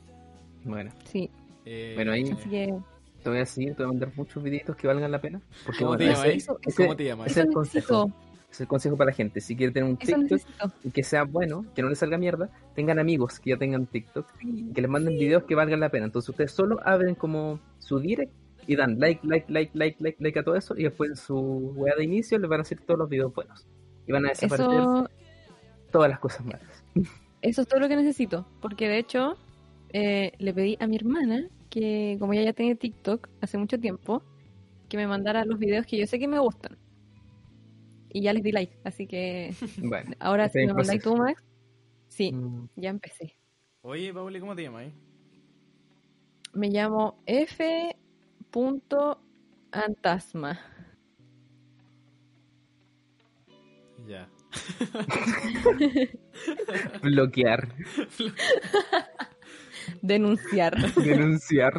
[0.65, 1.31] Bueno, sí.
[1.65, 2.75] Eh, Bueno, ahí- Así que
[3.23, 5.41] te voy a seguir, te voy a mandar muchos videitos que valgan la pena.
[5.65, 6.27] Porque ¿Cómo te bueno, llamas?
[6.29, 7.27] ese, eso- ese- ¿Cómo te llamas?
[7.29, 8.05] ese es el consejo.
[8.07, 9.41] necesito, Es el consejo para la gente.
[9.41, 10.73] Si quiere tener un eso TikTok necesito.
[10.83, 14.27] y que sea bueno, que no le salga mierda, tengan amigos que ya tengan TikTok
[14.43, 16.07] y que les manden videos que valgan la pena.
[16.07, 18.33] Entonces ustedes solo abren como su direct
[18.67, 21.37] y dan like, like, like, like, like, like a todo eso y después en su
[21.77, 23.67] web de inicio les van a hacer todos los videos buenos.
[24.07, 25.09] Y van a desaparecer Eso,
[25.93, 26.85] todas las cosas malas.
[27.43, 29.37] Eso es todo lo que necesito, porque de hecho
[29.93, 34.23] eh, le pedí a mi hermana que como ella ya tiene TikTok hace mucho tiempo,
[34.89, 36.77] que me mandara los videos que yo sé que me gustan.
[38.13, 40.15] Y ya les di like, así que Bueno.
[40.19, 41.43] ahora si me mandáis tú, Max,
[42.09, 43.37] sí, mm, ya empecé.
[43.83, 44.89] Oye, Pauli, ¿cómo te llamas?
[44.89, 44.93] eh?
[46.53, 47.97] Me llamo F.
[49.73, 50.59] Antasma.
[54.09, 54.29] Ya.
[57.03, 57.69] bloquear,
[60.03, 60.77] Denunciar.
[60.97, 61.75] denunciar.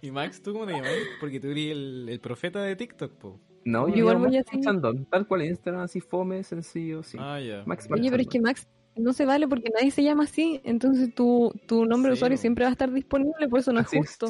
[0.00, 0.90] ¿Y Max, tú cómo te llamas?
[1.20, 3.40] Porque tú eres el, el profeta de TikTok, po.
[3.64, 4.64] No, Yo igual voy seguir.
[4.64, 7.18] Chandón, tal cual Instagram, así fome, sencillo, sí.
[7.20, 7.64] Ah, ya.
[7.66, 8.40] Max Oye, pero es que.
[8.40, 12.18] Max no se vale porque nadie se llama así, entonces tu, tu nombre de Sí,
[12.20, 14.06] usuario siempre va a estar disponible, por eso no es Así es.
[14.06, 14.26] justo.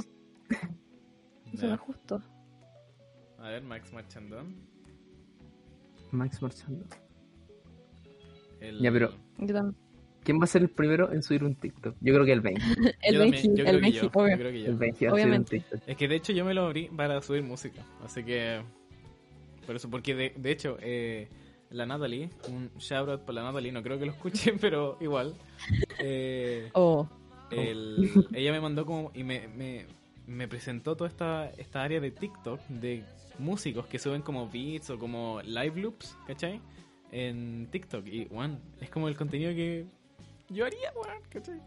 [1.53, 2.23] Eso no es justo.
[3.39, 4.57] A ver, Max Marchandón.
[6.11, 6.85] Max Marchando.
[8.61, 8.81] El...
[8.81, 9.55] Ya, pero- Yo
[10.29, 11.97] ¿Quién va a ser el primero en subir un TikTok?
[12.03, 12.61] Yo creo que el 20.
[13.01, 14.31] El Yo también, 20, yo creo el que 20, yo, obvio.
[14.33, 14.67] yo creo que yo.
[14.67, 15.57] El 20 va a subir un Obviamente.
[15.61, 15.81] TikTok.
[15.87, 17.83] Es que de hecho yo me lo abrí para subir música.
[18.05, 18.61] Así que.
[19.67, 21.29] Por eso, porque de, de hecho, eh,
[21.71, 25.35] la Natalie, un shout out para la Natalie, no creo que lo escuchen, pero igual.
[25.99, 27.09] eh, Oh,
[27.51, 29.11] el- ella me mandó como.
[29.15, 29.87] Y me, me,
[30.27, 33.03] me presentó toda esta, esta área de TikTok de
[33.39, 36.61] músicos que suben como beats o como live loops, ¿cachai?
[37.13, 38.07] En TikTok.
[38.07, 39.87] Y, bueno, es como el contenido que
[40.51, 41.61] yo haría, weón, ¿cachai?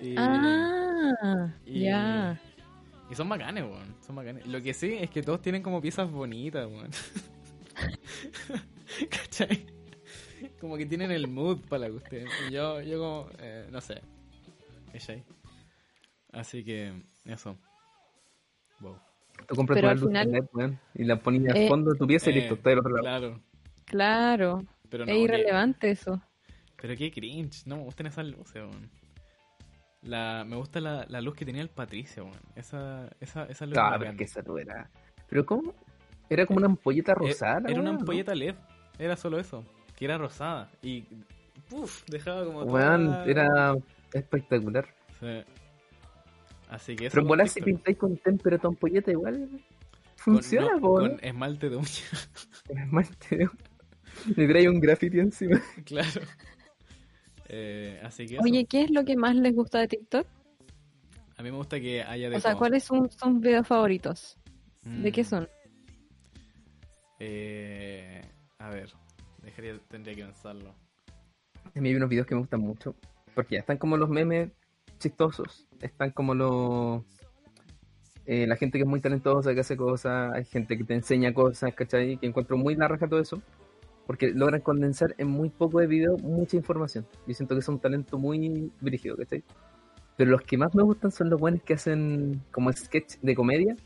[0.00, 2.40] Y- ah, ya.
[3.10, 3.94] y son bacanes, weón.
[4.06, 4.46] Son bacanes.
[4.46, 6.90] Lo que sí es que todos tienen como piezas bonitas, weón.
[9.10, 9.66] ¿Cachai?
[10.60, 12.26] Como que tienen el mood para la cuestión.
[12.48, 14.00] Y yo, yo como, eh, no sé.
[14.92, 15.24] ¿Cachai?
[16.32, 16.92] Así que,
[17.24, 17.56] eso.
[18.80, 18.98] Wow.
[19.48, 21.92] Tú compras Pero una al luz final- LED, weón, y la ponías al Eh, fondo
[21.92, 23.02] de tu pieza y Eh, listo, está del otro lado.
[23.20, 23.40] Claro.
[23.84, 24.64] Claro.
[24.90, 26.20] Pero no, es que- irrelevante eso.
[26.80, 27.66] Pero qué cringe.
[27.66, 28.90] No me gustan esas luces, weón.
[30.02, 32.38] La, me gusta la, la luz que tenía el Patricio, weón.
[32.54, 33.76] Esa, esa, esa luz.
[33.78, 34.88] Ah, pero que esa no era.
[35.28, 35.74] ¿Pero cómo?
[36.30, 37.62] Era como una ampolleta rosada.
[37.68, 38.54] Era una ampolleta LED.
[38.98, 39.64] Era solo eso.
[39.96, 40.70] Que era rosada.
[40.82, 41.04] Y.
[41.68, 42.62] Puf, dejaba como.
[42.62, 43.74] Weón, toda- era
[44.12, 44.86] espectacular.
[45.20, 45.42] Sí.
[46.70, 47.14] Así que eso.
[47.14, 49.48] Pero con volar si pintáis con témpera tu ampolleta igual
[50.22, 51.18] Con- funciona, no, Con ¿no?
[51.20, 52.86] esmalte de uña.
[52.90, 53.50] Mal te veo.
[54.36, 55.60] Le trae un graffiti encima.
[55.84, 56.20] claro.
[57.48, 58.38] Eh, así que.
[58.40, 60.26] Oye, ¿qué es lo que más les gusta de TikTok?
[61.36, 62.58] A mí me gusta que haya de O sea, todo.
[62.58, 64.36] ¿cuáles son sus videos favoritos?
[64.82, 65.48] ¿De Mm, qué son?
[67.20, 68.22] Eh,
[68.58, 68.90] a ver.
[69.42, 70.74] Dejaría, tendría que pensarlo.
[71.74, 72.94] A mí hay unos videos que me gustan mucho.
[73.34, 74.50] Porque ya están como los memes
[74.98, 75.66] chistosos.
[75.80, 77.02] Están como los.
[78.26, 80.32] eh, la gente que es muy talentosa, que hace cosas.
[80.34, 82.16] Hay gente que te enseña cosas, ¿cachai?
[82.18, 83.40] Que encuentro muy la raja todo eso.
[84.08, 87.06] Porque logran condensar en muy poco de video mucha información.
[87.26, 89.44] Yo siento que es un talento muy brígido, ¿cachai?
[90.16, 93.76] Pero los que más me gustan son los buenos que hacen como sketch de comedia.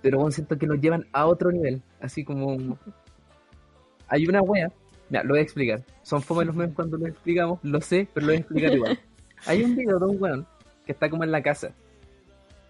[0.00, 1.82] Pero bueno, siento que los llevan a otro nivel.
[2.00, 2.56] Así como.
[4.08, 4.72] Hay una wea.
[5.10, 5.84] Mira, lo voy a explicar.
[6.04, 8.98] Son fome los memes cuando lo explicamos, lo sé, pero lo voy a explicar igual.
[9.46, 10.46] Hay un video de un weón
[10.86, 11.74] que está como en la casa.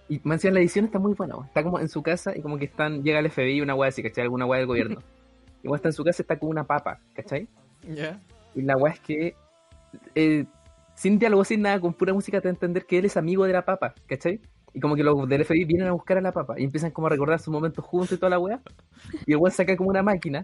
[0.08, 1.36] Y me la edición está muy buena.
[1.46, 4.02] Está como en su casa y como que están, llega el FBI, una wea así,
[4.02, 4.24] ¿cachai?
[4.24, 5.00] Alguna wea del gobierno.
[5.62, 7.48] Igual está en su casa y está con una papa, ¿cachai?
[7.88, 8.20] ¿Ya?
[8.54, 9.34] Y la wea es que,
[10.14, 10.44] eh,
[10.94, 13.52] sin diálogo, sin nada, con pura música te a entender que él es amigo de
[13.52, 14.40] la papa, ¿cachai?
[14.72, 17.06] Y como que los del FBI vienen a buscar a la papa y empiezan como
[17.08, 18.60] a recordar sus momentos juntos y toda la wea.
[19.26, 20.42] Y el weón saca como una máquina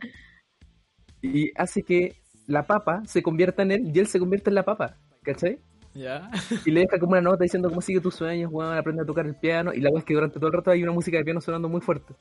[1.22, 4.64] y hace que la papa se convierta en él y él se convierte en la
[4.64, 5.58] papa, ¿cachai?
[5.94, 6.30] ¿Ya?
[6.64, 9.26] Y le deja como una nota diciendo cómo sigue tus sueños, weón, aprende a tocar
[9.26, 9.72] el piano.
[9.72, 11.68] Y la weá es que durante todo el rato hay una música de piano sonando
[11.68, 12.14] muy fuerte.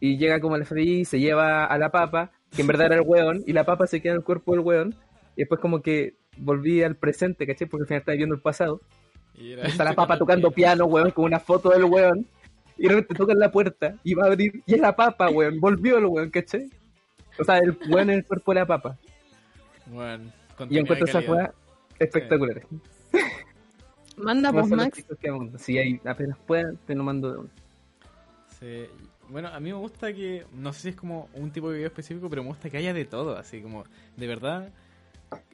[0.00, 3.02] Y llega como el FBI, se lleva a la papa, que en verdad era el
[3.06, 4.94] weón, y la papa se queda en el cuerpo del weón.
[5.34, 7.66] Y después como que volví al presente, ¿cachai?
[7.66, 8.80] Porque al final estaba viendo el pasado.
[9.34, 12.26] Y Está la papa tocando piano, weón, con una foto del weón.
[12.78, 14.62] Y de repente tocan la puerta y va a abrir.
[14.66, 15.60] Y es la papa, weón.
[15.60, 16.70] Volvió el weón, ¿cachai?
[17.38, 18.98] O sea, el weón en el cuerpo de la papa.
[19.86, 20.32] Bueno,
[20.68, 21.32] Y encuentro de esa calidad.
[21.32, 21.54] weá
[21.98, 22.62] espectacular.
[24.16, 25.04] Manda vos, Max.
[25.20, 25.58] Que.
[25.58, 27.50] Si hay, apenas puedan, te lo mando de uno.
[28.58, 28.86] Sí.
[29.28, 31.88] Bueno, a mí me gusta que, no sé si es como un tipo de video
[31.88, 33.84] específico, pero me gusta que haya de todo, así como,
[34.16, 34.72] de verdad,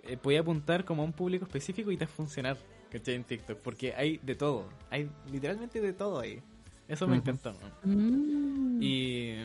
[0.04, 2.56] eh, podía apuntar como a un público específico y te va a funcionar,
[2.90, 3.14] ¿cachai?
[3.14, 6.42] En TikTok, porque hay de todo, hay literalmente de todo ahí.
[6.88, 7.94] Eso me ¿no?
[7.94, 8.78] Mm.
[8.82, 9.36] Y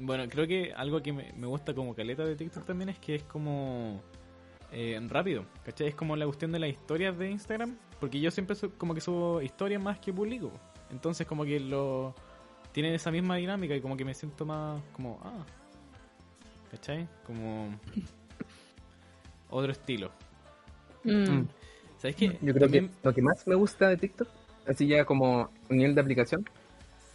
[0.00, 3.14] bueno, creo que algo que me, me gusta como caleta de TikTok también es que
[3.14, 4.00] es como
[4.72, 5.88] eh, rápido, ¿cachai?
[5.88, 9.00] Es como la cuestión de las historias de Instagram, porque yo siempre su- como que
[9.00, 10.50] subo historias más que publico.
[10.90, 12.14] Entonces como que lo
[12.74, 15.44] tienen esa misma dinámica y como que me siento más como, ah,
[16.72, 17.06] ¿cachai?
[17.24, 17.70] Como
[19.48, 20.10] otro estilo.
[21.04, 21.42] Mm.
[21.98, 22.26] ¿Sabes qué?
[22.42, 24.28] Yo creo También- que lo que más me gusta de TikTok,
[24.66, 26.44] así ya como nivel de aplicación,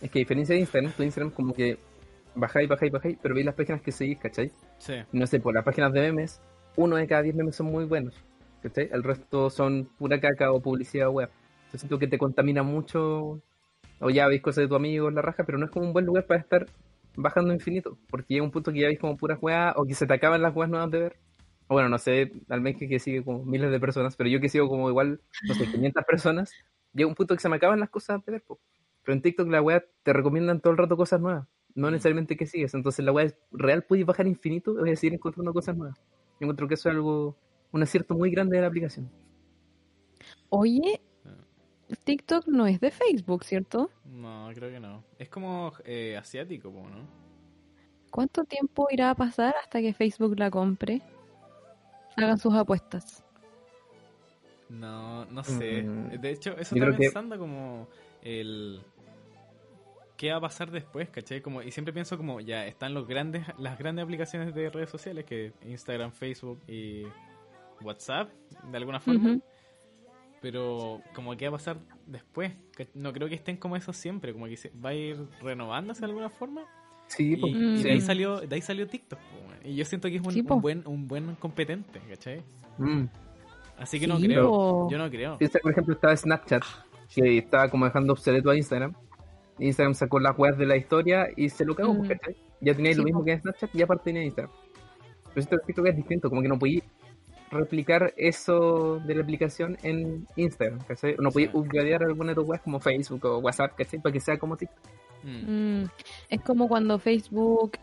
[0.01, 1.77] es que a diferencia de Instagram, tu Instagram como que
[2.35, 4.51] bajáis, bajáis, bajáis, pero veis las páginas que seguís, ¿cachai?
[4.77, 6.39] Sí, No sé, por las páginas de memes,
[6.77, 8.15] uno de cada diez memes son muy buenos,
[8.63, 8.87] ¿cachai?
[8.93, 11.29] El resto son pura caca o publicidad web.
[11.73, 13.41] Yo siento que te contamina mucho,
[13.99, 15.93] o ya veis cosas de tu amigo en la raja, pero no es como un
[15.93, 16.65] buen lugar para estar
[17.15, 20.07] bajando infinito, porque llega un punto que ya veis como puras weas, o que se
[20.07, 21.19] te acaban las weas nuevas de ver.
[21.67, 24.39] O bueno, no sé, al menos que, que sigue como miles de personas, pero yo
[24.39, 26.51] que sigo como igual, no sé, 500 personas,
[26.93, 28.59] llega un punto que se me acaban las cosas de ver, po.
[29.03, 32.45] Pero en TikTok la wea te recomiendan todo el rato cosas nuevas, no necesariamente que
[32.45, 32.73] sigues.
[32.73, 35.97] Entonces la wea es real, puedes bajar infinito a seguir encontrando cosas nuevas.
[36.39, 37.37] Yo encuentro que eso es algo,
[37.71, 39.09] un acierto muy grande de la aplicación.
[40.49, 41.01] Oye,
[42.03, 43.89] TikTok no es de Facebook, ¿cierto?
[44.05, 45.03] No, creo que no.
[45.17, 47.07] Es como eh, asiático, ¿no?
[48.11, 51.01] ¿Cuánto tiempo irá a pasar hasta que Facebook la compre?
[52.15, 53.23] Hagan sus apuestas.
[54.69, 55.83] No, no sé.
[55.83, 57.87] Mm, De hecho, eso yo que- pensando como
[58.21, 58.81] el...
[60.17, 61.41] ¿Qué va a pasar después, cachai?
[61.41, 65.23] Como, y siempre pienso como, ya, están los grandes, las grandes aplicaciones de redes sociales,
[65.23, 67.03] que Instagram, Facebook y
[67.81, 68.29] WhatsApp,
[68.69, 69.39] de alguna forma.
[70.41, 72.53] Pero, como, ¿qué va a pasar después?
[72.75, 75.99] Que No creo que estén como eso siempre, como que se, va a ir renovándose
[76.01, 76.61] de alguna forma.
[77.07, 79.19] Sí, Y, pues, y de, ahí salió, de ahí salió TikTok.
[79.65, 80.59] Y yo siento que es un, Sí, un po.
[80.61, 82.41] buen, un buen competente, ¿cachai?
[82.77, 83.05] Mm.
[83.77, 84.47] Así que no creo.
[84.49, 84.87] po.
[84.91, 85.37] Yo no creo.
[85.37, 86.63] Piensa, por ejemplo, estaba Snapchat,
[87.13, 88.93] que estaba como dejando obsoleto a Instagram.
[89.57, 92.07] Instagram sacó las weas de la historia y se lo cagó, Mm.
[92.07, 92.35] ¿cachai?
[92.61, 93.25] Ya teníais Sí, lo mismo po.
[93.25, 94.53] que en Snapchat y aparte tenía Instagram.
[95.33, 96.83] Pero esto TikTok es distinto, como que no podías
[97.51, 101.15] replicar eso de la aplicación en Instagram, ¿cachai?
[101.19, 101.57] No podías Sí.
[101.57, 103.99] upgradear alguna de tus weas como Facebook o WhatsApp, ¿cachai?
[103.99, 104.77] Para que sea como TikTok.
[105.23, 105.81] Mm.
[105.83, 105.89] Mm,
[106.29, 107.77] Es como cuando Facebook,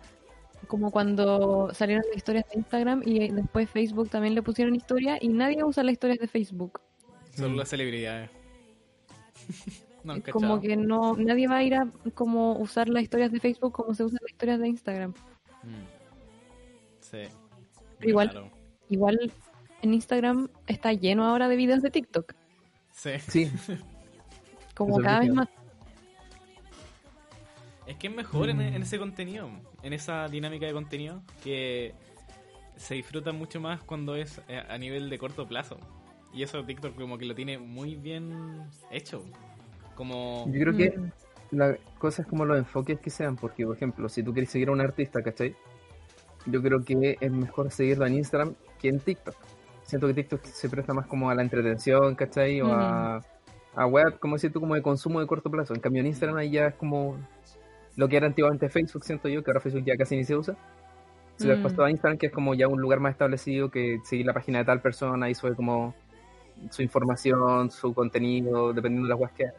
[0.68, 5.28] como cuando salieron las historias de Instagram y después Facebook también le pusieron historia y
[5.28, 6.80] nadie usa las historias de Facebook.
[7.34, 7.56] Solo Mm.
[7.56, 8.30] las celebridades.
[10.04, 13.72] no como que no, nadie va a ir a como usar las historias de Facebook
[13.72, 15.10] como se usan las historias de Instagram.
[15.62, 15.84] Mm.
[17.00, 17.18] Sí.
[18.02, 18.50] Igual- Claro.
[18.88, 19.32] Igual
[19.82, 22.32] en Instagram está lleno ahora de videos de TikTok,
[22.92, 23.10] Sí.
[23.28, 23.50] Sí,
[24.74, 25.48] como es cada vez más.
[27.86, 28.60] Es que es mejor en, Mm.
[28.60, 29.48] en ese contenido,
[29.82, 31.94] en esa dinámica de contenido, que
[32.76, 35.78] se disfruta mucho más cuando es eh, a nivel de corto plazo.
[36.32, 39.24] Y eso TikTok como que lo tiene muy bien hecho.
[39.94, 40.46] Como...
[40.48, 41.10] yo creo que Mm,
[41.52, 44.68] la cosa es como los enfoques que sean, porque, por ejemplo, si tú quieres seguir
[44.68, 45.54] a un artista, ¿cachai?
[46.46, 49.36] Yo creo que es mejor seguirlo en Instagram que en TikTok.
[49.86, 52.60] Siento que TikTok se presta más como a la entretención, ¿cachai?
[52.60, 53.20] O a,
[53.74, 55.74] a web, como decir tú, como de consumo de corto plazo.
[55.74, 57.16] En cambio, en Instagram ahí ya es como
[57.96, 60.56] lo que era antiguamente Facebook, siento yo, que ahora Facebook ya casi ni se usa.
[61.36, 61.62] Se le Mm.
[61.62, 64.58] pasó a Instagram, que es como ya un lugar más establecido, que seguir la página
[64.58, 65.94] de tal persona y sube como
[66.70, 69.58] su información, su contenido, dependiendo de las webs que haga.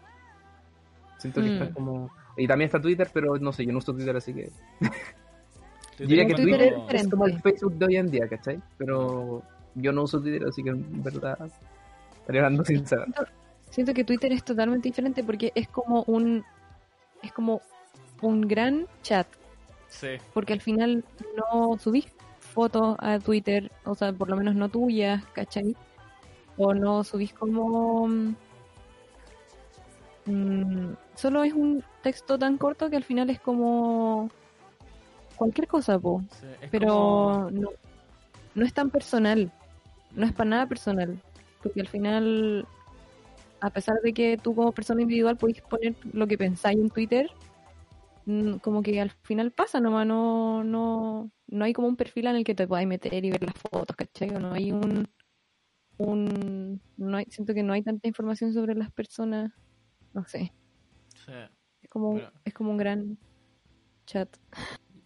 [1.20, 1.54] Siento que Mm.
[1.62, 2.10] está como...
[2.36, 4.50] Y también está Twitter, pero no sé, yo no uso Twitter, así que...
[4.82, 4.90] Yo
[6.08, 7.42] diría que Twitter Twitter es como el.
[7.42, 8.60] Facebook de hoy en día, ¿cachai?
[8.78, 9.42] Pero
[9.80, 11.38] yo no uso Twitter, así que en verdad...
[12.20, 13.06] Estaría hablando sincero.
[13.70, 16.44] Siento que Twitter es totalmente diferente porque es como un
[17.24, 17.62] es como
[18.22, 19.28] un gran chat,
[19.88, 20.08] Sí.
[20.34, 21.04] porque al final
[21.38, 22.06] no subís
[22.40, 25.76] fotos a Twitter, o sea, por lo menos no tuyas, ¿cachai?
[26.58, 28.36] O no subís como mm,
[30.26, 34.30] mm, solo es un texto tan corto que al final es como
[35.36, 36.22] cualquier cosa, po.
[36.40, 37.70] sí, es pero como- no,
[38.56, 39.52] no es tan personal,
[40.18, 41.22] no es para nada personal,
[41.62, 42.68] porque al final,
[43.62, 47.30] a pesar de que tú como persona individual podéis poner lo que pensáis en Twitter,
[48.26, 52.38] mm, como que al final pasa nomás, no, no, no hay como un perfil en
[52.38, 54.32] el que te podáis meter y ver las fotos, ¿cachai?
[54.32, 55.08] O no hay un,
[56.00, 59.52] un no hay, siento que no hay tanta información sobre las personas,
[60.16, 60.52] no sé,
[61.14, 61.32] sí.
[61.84, 63.18] es como, Pero- es como un gran
[64.08, 64.36] chat.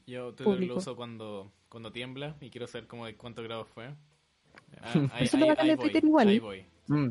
[0.07, 3.93] Yo Twitter lo uso cuando, cuando tiembla y quiero saber como de cuántos grados fue.
[4.81, 6.27] Ah, Eso es lo bacán de Twitter igual.
[6.27, 6.65] ahí voy.
[6.87, 7.09] Mm.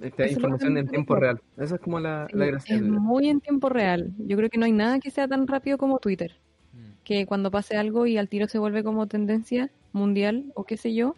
[0.00, 1.40] Esta información en tiempo real.
[1.56, 2.76] Esa es como la, la Sí, gracia.
[2.76, 4.10] es de- muy en tiempo real.
[4.18, 6.32] Yo creo que no hay nada que sea tan rápido como Twitter.
[6.72, 6.78] Mm.
[7.04, 10.92] Que cuando pase algo y al tiro se vuelve como tendencia mundial o qué sé
[10.94, 11.14] yo.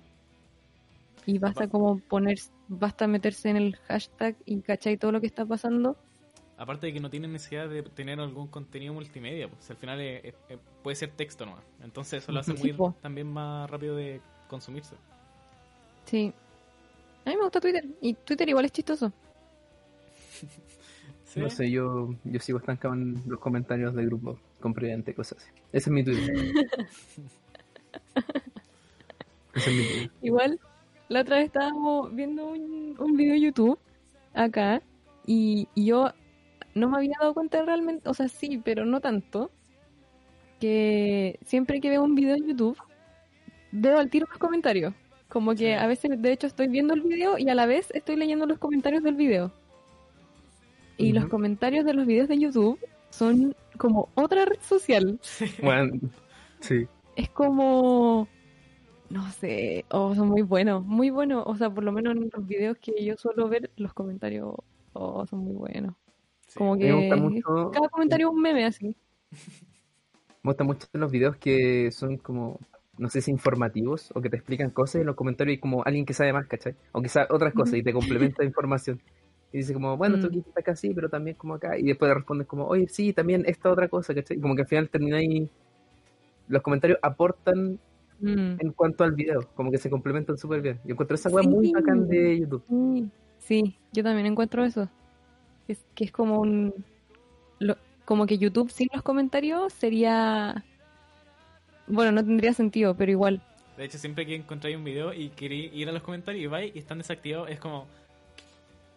[1.25, 5.27] Y basta Va- como poner, basta meterse en el hashtag y cachai todo lo que
[5.27, 5.97] está pasando.
[6.59, 10.25] Aparte de que no tienen necesidad de tener algún contenido multimedia, pues al final es-
[10.25, 11.65] es- es- puede ser texto nomás.
[11.83, 12.95] Entonces eso lo hace Sí, muy po.
[13.03, 14.95] también más rápido de consumirse.
[16.07, 16.33] Sí.
[17.25, 17.85] A mí me gusta Twitter.
[18.01, 19.13] Y Twitter igual es chistoso.
[21.25, 21.41] ¿Sí?
[21.41, 25.51] No sé, yo, yo sigo estancado en los comentarios de grupo con Prudente, cosas así.
[25.73, 26.35] Ese es mi Twitter.
[29.55, 30.11] Ese es mi Twitter.
[30.23, 30.61] Igual,
[31.09, 33.79] la otra vez estábamos viendo un, un video de YouTube
[34.35, 34.83] acá
[35.27, 36.11] y, y yo
[36.75, 39.51] no me había dado cuenta realmente, o sea, sí, pero no tanto,
[40.61, 42.79] que siempre que veo un video en YouTube,
[43.73, 44.95] veo al tiro los comentarios.
[45.29, 45.73] Como que Sí.
[45.73, 48.59] a veces, de hecho, estoy viendo el video y a la vez estoy leyendo los
[48.59, 49.53] comentarios del video.
[50.99, 52.79] Y los comentarios de los videos de YouTube
[53.11, 55.21] son como otra red social
[55.63, 56.01] Bueno,
[56.61, 56.87] sí.
[57.17, 58.29] es como
[59.09, 62.47] no sé, oh, son muy buenos, muy buenos, o sea, por lo menos en los
[62.47, 64.55] videos que yo suelo ver, los comentarios
[64.95, 65.95] oh, son muy buenos.
[66.49, 66.59] Sí.
[66.59, 68.97] Como Me gusta que mucho, cada comentario es un meme así.
[70.43, 72.59] me gustan mucho los videos que son como,
[72.99, 75.85] no sé si informativos o que te explican cosas y en los comentarios hay como
[75.85, 76.75] alguien que sabe más, ¿cachai?
[76.93, 79.01] O sabe otras cosas y te complementa información.
[79.53, 80.31] Y dice como, bueno, tu Mm.
[80.31, 81.79] equipo está acá sí, pero también como acá.
[81.79, 84.39] Y después respondes como, oye, sí, también esta otra cosa, ¿cachai?
[84.41, 85.49] Como que al final termináis...
[86.49, 87.79] Los comentarios aportan
[88.19, 88.57] Mm.
[88.61, 90.81] en cuanto al video, como que se complementan súper bien.
[90.85, 91.73] Yo encuentro esa weá muy Sí.
[91.75, 92.63] bacán de YouTube.
[92.69, 94.89] Sí, sí, yo también encuentro eso.
[95.69, 96.73] Es que es como un.
[97.59, 100.65] lo- como que YouTube sin los comentarios sería.
[101.87, 103.41] Bueno, no tendría sentido, pero igual.
[103.77, 106.75] De hecho, siempre que encontráis un video y queréis ir a los comentarios y vais
[106.75, 107.87] y están desactivados, es como.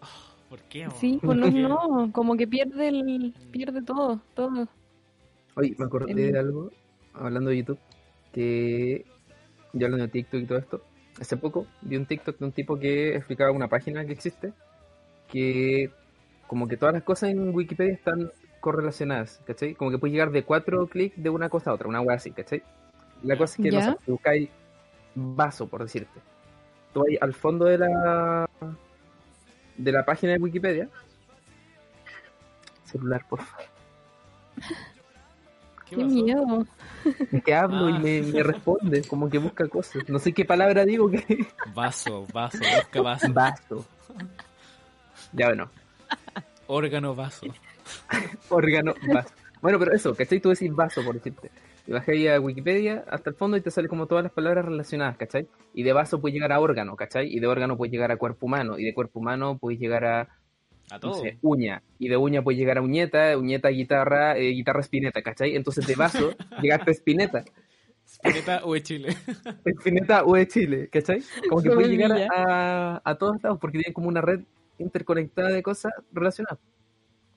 [0.02, 0.08] "Ah,
[0.49, 0.88] ¿Por qué?
[0.88, 0.91] weón?
[0.99, 1.62] Sí, pues no, ¿Por qué?".
[1.62, 4.67] no, como que pierde el, pierde todo, todo.
[5.56, 6.71] Oye, me acordé El- de algo,
[7.13, 7.80] hablando de YouTube,
[8.32, 9.06] que
[9.73, 10.82] yo hablando de TikTok y todo esto,
[11.19, 14.54] hace poco vi un TikTok de un tipo que explicaba una página que existe,
[15.28, 15.91] que
[16.47, 19.75] como que todas las cosas en Wikipedia están correlacionadas, ¿cachai?
[19.75, 22.32] Como que puedes llegar de cuatro clics de una cosa a otra, una wea así,
[22.32, 22.63] ¿cachai?
[23.24, 24.50] La cosa es que, no sé, si buscáis
[25.16, 26.20] vaso, por decirte.
[26.94, 28.50] Tú ahí al fondo de la
[29.78, 30.90] de la página de Wikipedia.
[32.86, 33.66] Celular, por favor.
[35.90, 36.68] ¿Qué, miedo.
[37.32, 37.90] Es que hablo Ah.
[37.92, 40.08] y me, me responde, como que busca cosas.
[40.08, 41.48] No sé qué palabra digo que.
[41.74, 43.34] Vaso, vaso, busca vaso.
[43.34, 43.86] Vaso.
[45.34, 45.70] Ya bueno,
[46.68, 47.48] Órgano, vaso.
[48.50, 49.30] órgano, vaso.
[49.62, 50.40] Bueno, pero eso, ¿cachai?
[50.40, 51.50] Tú decís vaso, por decirte.
[51.89, 54.63] Y bajé ahí a Wikipedia hasta el fondo y te sale como todas las palabras
[54.63, 55.47] relacionadas, ¿cachai?
[55.73, 57.36] Y de vaso puedes llegar a órgano, ¿cachai?
[57.36, 58.78] Y de órgano puedes llegar a cuerpo humano.
[58.78, 60.28] Y de cuerpo humano puedes llegar a, A
[60.93, 61.15] no todo.
[61.15, 61.82] sé, uña.
[61.97, 65.56] Y de uña puedes llegar a uñeta, uñeta, guitarra, eh, guitarra, espineta, ¿cachai?
[65.56, 67.43] Entonces de vaso llegaste a espineta.
[68.06, 69.17] Spinetta o de Chile.
[69.65, 71.23] Espineta o de Chile, ¿cachai?
[71.49, 74.41] Como que No puede me llegar a, a todos lados porque tienen como una red
[74.78, 76.60] interconectada de cosas relacionadas.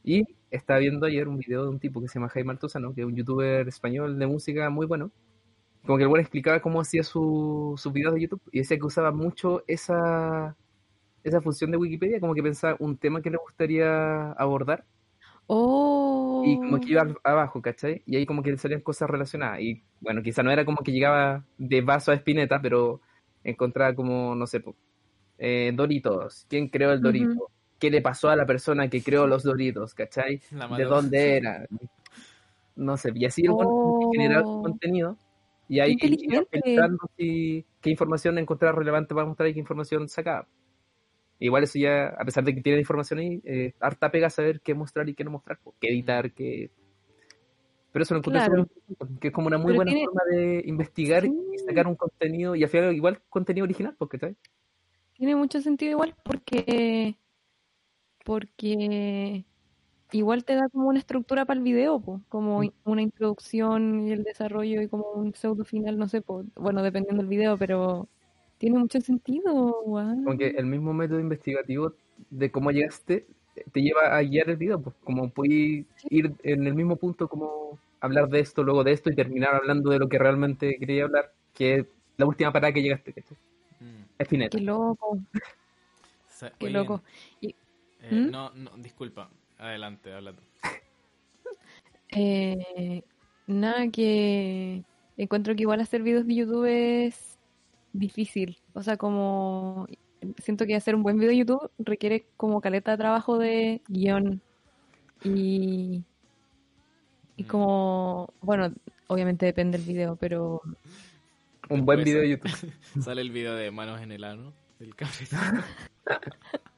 [0.04, 3.02] Y estaba viendo ayer un video de un tipo que se llama Jaime Altozano, que
[3.02, 5.10] es un youtuber español de música muy bueno.
[5.86, 8.86] Como que el güey explicaba cómo hacía su- sus videos de YouTube y decía que
[8.86, 10.56] usaba mucho esa,
[11.24, 14.84] esa función de Wikipedia, como que pensaba un tema que le gustaría abordar
[15.46, 16.42] Oh.
[16.46, 18.02] y como que iba abajo, ¿cachai?
[18.06, 19.60] Y ahí como que le salían cosas relacionadas.
[19.60, 23.00] Y bueno, quizá no era como que llegaba de vaso a espineta, pero
[23.44, 24.62] encontraba como, no sé,
[25.38, 26.46] eh, Doritos.
[26.48, 27.32] ¿Quién creó el Dorito?
[27.32, 27.48] Ujú.
[27.82, 29.92] ¿Qué le pasó a la persona que creó los Doritos?
[29.92, 30.40] ¿Cachai?
[30.76, 31.66] ¿De dónde era?
[32.76, 34.08] No sé, y así Oh.
[34.62, 35.16] contenido.
[35.68, 40.46] Y ahí filtrando si- qué información encontrar relevante para mostrar y qué información sacaba.
[41.40, 44.74] Igual eso ya, a pesar de que tiene información ahí, eh, harta pega saber qué
[44.74, 46.70] mostrar y qué no mostrar, qué editar, qué...
[47.90, 48.68] Pero eso lo encontré Claro.
[49.20, 51.32] que es como una muy Pero buena tiene- forma de investigar Sí.
[51.52, 54.36] y sacar un contenido, y al final igual contenido original, porque ¿sabes?
[55.14, 57.16] Tiene mucho sentido igual porque
[58.24, 59.44] porque
[60.12, 62.70] igual te da como una estructura para el video, po, como Mm.
[62.84, 67.22] una introducción y el desarrollo y como un pseudo final, no sé, po, bueno, dependiendo
[67.22, 68.08] del video, pero
[68.58, 70.22] tiene mucho sentido, guau.
[70.24, 71.94] Como que el mismo método investigativo
[72.30, 76.66] de cómo llegaste eh, te lleva a guiar el video, pues como puedes ir en
[76.66, 80.08] el mismo punto como hablar de esto, luego de esto y terminar hablando de lo
[80.08, 83.14] que realmente quería hablar, que es la última parada que llegaste.
[83.80, 84.04] Mm.
[84.18, 84.58] Espineta.
[84.58, 85.18] Qué loco,
[86.58, 87.02] qué oye, loco.
[87.40, 87.54] Y,
[88.02, 88.30] eh, ¿Mm?
[88.30, 89.30] No, no, disculpa.
[89.58, 90.42] Adelante, habla tú.
[92.10, 93.02] eh,
[93.46, 94.82] nada que
[95.16, 97.38] encuentro que igual hacer videos de YouTube es
[97.92, 98.58] difícil.
[98.74, 99.86] O sea, como
[100.38, 104.40] siento que hacer un buen video de YouTube requiere como caleta de trabajo de guion
[105.24, 106.02] y,
[107.36, 107.46] y Mm.
[107.46, 108.72] como, bueno,
[109.08, 110.60] obviamente depende del video, pero
[111.68, 112.50] Un buen video de YouTube.
[113.00, 115.36] Sale el video de manos en el ano del cabrito.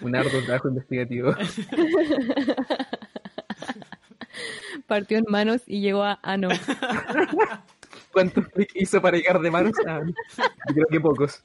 [0.00, 1.32] Un arduo trabajo investigativo.
[4.86, 6.48] partió en manos y llegó a ano.
[8.12, 9.72] ¿Cuántos clics hizo para llegar de manos?
[9.86, 11.42] a- Yo creo que pocos.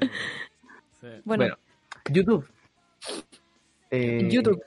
[0.00, 0.08] Eh,
[1.00, 1.06] sí.
[1.24, 1.56] Bueno, Bueno,
[2.10, 2.46] YouTube.
[3.90, 4.62] Eh, YouTube.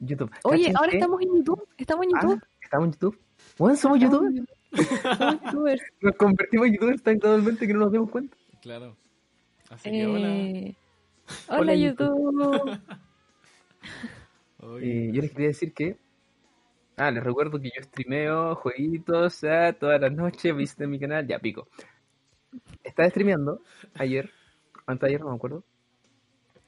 [0.00, 0.30] YouTube.
[0.44, 2.42] Oye, ¿Cachan ahora que- estamos en YouTube, estamos en Ah, YouTube.
[2.62, 3.18] ¿Estamos en YouTube?
[3.58, 4.34] Bueno, somos Estamos youtubers.
[4.34, 5.18] en YouTube.
[5.18, 5.82] Somos youtubers.
[6.00, 8.36] Nos convertimos en youtubers tan gradualmente que no nos demos cuenta.
[8.62, 8.96] Claro.
[9.70, 10.00] Así que.
[10.02, 10.74] Eh, hola,
[11.48, 12.80] Hola, YouTube.
[14.80, 15.98] Eh, yo les quería decir que.
[16.96, 20.54] Ah, les recuerdo que yo streameo jueguitos ah, todas las noches.
[20.54, 21.66] Visiten mi canal, ya pico.
[22.84, 23.60] Estaba streameando
[23.94, 24.30] ayer,
[24.86, 25.64] antes de ayer, no me acuerdo.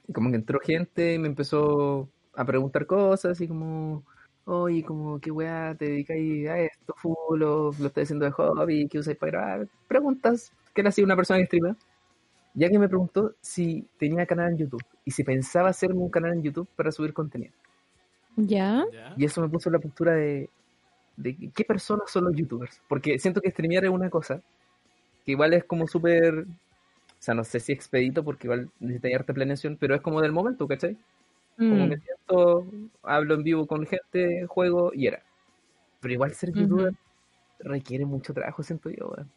[0.08, 4.04] Y como que entró gente y me empezó a preguntar cosas, y como,
[4.44, 7.42] oye, como, ¿qué weá te dedicáis a esto full?
[7.42, 8.88] O lo estás haciendo de hobby?
[8.88, 9.68] ¿Qué usáis para grabar?
[9.86, 11.76] Preguntas que le hacía una persona que streamea.
[12.54, 16.34] Ya que me preguntó si tenía canal en YouTube y si pensaba hacerme un canal
[16.34, 17.52] en YouTube para subir contenido.
[18.36, 18.84] ¿Ya?
[19.16, 20.48] Y eso me puso en la postura de,
[21.16, 22.80] de qué personas son los youtubers.
[22.88, 24.40] Porque siento que streamear es una cosa
[25.24, 26.40] que igual es como súper.
[26.40, 30.32] O sea, no sé si expedito porque igual necesita harta planeación, pero es como del
[30.32, 30.96] momento, ¿cachai?
[31.56, 31.88] Como Mm.
[31.88, 32.66] me siento,
[33.02, 35.22] hablo en vivo con gente, juego y era.
[36.00, 36.92] Pero igual ser youtuber
[37.60, 39.30] requiere mucho trabajo, siento yo, weón.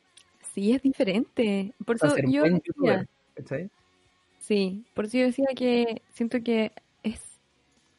[0.58, 1.76] Sí, es diferente.
[1.86, 3.08] Por eso yo decía,
[4.40, 6.72] sí, por eso yo decía que siento que
[7.04, 7.22] es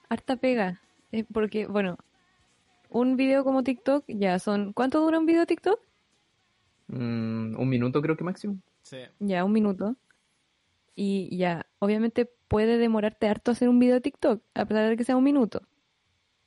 [0.08, 0.82] harta pega.
[1.12, 1.98] Eh, porque, bueno,
[2.90, 4.72] un video como TikTok ya son...
[4.72, 5.78] ¿Cuánto dura un video TikTok?
[6.88, 8.58] Mm, un minuto creo que máximo.
[8.82, 9.02] Sí.
[9.20, 9.94] Ya, un minuto.
[10.96, 15.16] Y ya, obviamente puede demorarte harto hacer un video TikTok, a pesar de que sea
[15.16, 15.62] un minuto.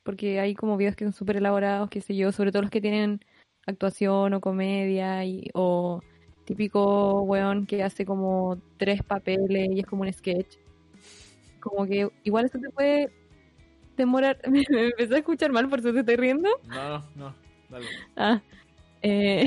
[0.04, 2.82] Porque hay como videos que son súper elaborados, qué sé yo, sobre todo los que
[2.82, 3.24] tienen
[3.66, 6.02] actuación o comedia, y, o
[6.46, 10.58] típico weón que hace como tres papeles y es como un sketch.
[11.60, 13.12] Como que igual eso te puede
[13.96, 14.40] demorar.
[14.50, 16.50] Me empecé a escuchar mal, por eso te estoy riendo.
[16.68, 17.36] No, no, no.
[17.70, 17.86] Dale.
[18.18, 18.42] Ah,
[19.02, 19.46] eh,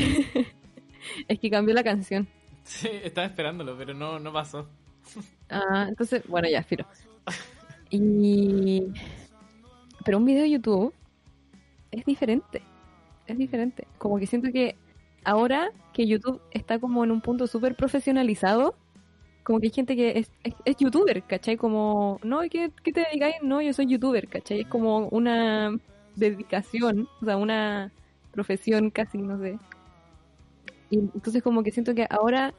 [1.28, 2.26] es que cambió la canción.
[2.62, 4.66] Sí, estaba esperándolo, pero no, no pasó.
[5.50, 6.86] Ah, entonces, bueno, ya, filo.
[7.90, 8.82] Y...
[10.04, 10.94] Pero un video de YouTube
[11.90, 12.62] es diferente.
[13.26, 13.86] Es diferente.
[13.98, 14.76] Como que siento que
[15.24, 18.74] ahora que YouTube está como en un punto súper profesionalizado,
[19.42, 21.56] como que hay gente que es, es, es youtuber, ¿cachai?
[21.56, 23.36] Como, no, ¿qué, ¿qué te dedicáis?
[23.42, 24.62] No, yo soy youtuber, ¿cachai?
[24.62, 25.78] Es como una
[26.16, 27.92] dedicación, o sea, una
[28.32, 29.58] profesión casi, no sé.
[30.90, 32.54] Y entonces como que siento que ahora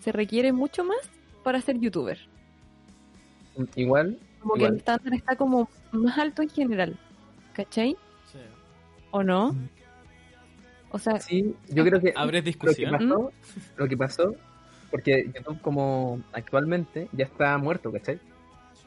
[0.00, 0.98] se requiere mucho más
[1.42, 2.18] para ser youtuber.
[3.74, 6.98] Igual, Como que el estándar está como más alto en general,
[7.52, 7.96] ¿cachai?
[9.10, 9.54] ¿O no?
[10.90, 12.92] O sea, sí, yo creo que ¿Abres lo que discusión?
[12.92, 13.32] pasó,
[13.76, 14.34] lo que pasó,
[14.90, 18.18] porque YouTube como actualmente ya está muerto, ¿cachai?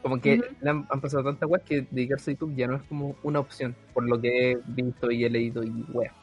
[0.01, 2.83] Como que le han, han pasado tantas weas que dedicarse a YouTube ya no es
[2.83, 6.13] como una opción, por lo que he visto y he leído y weas.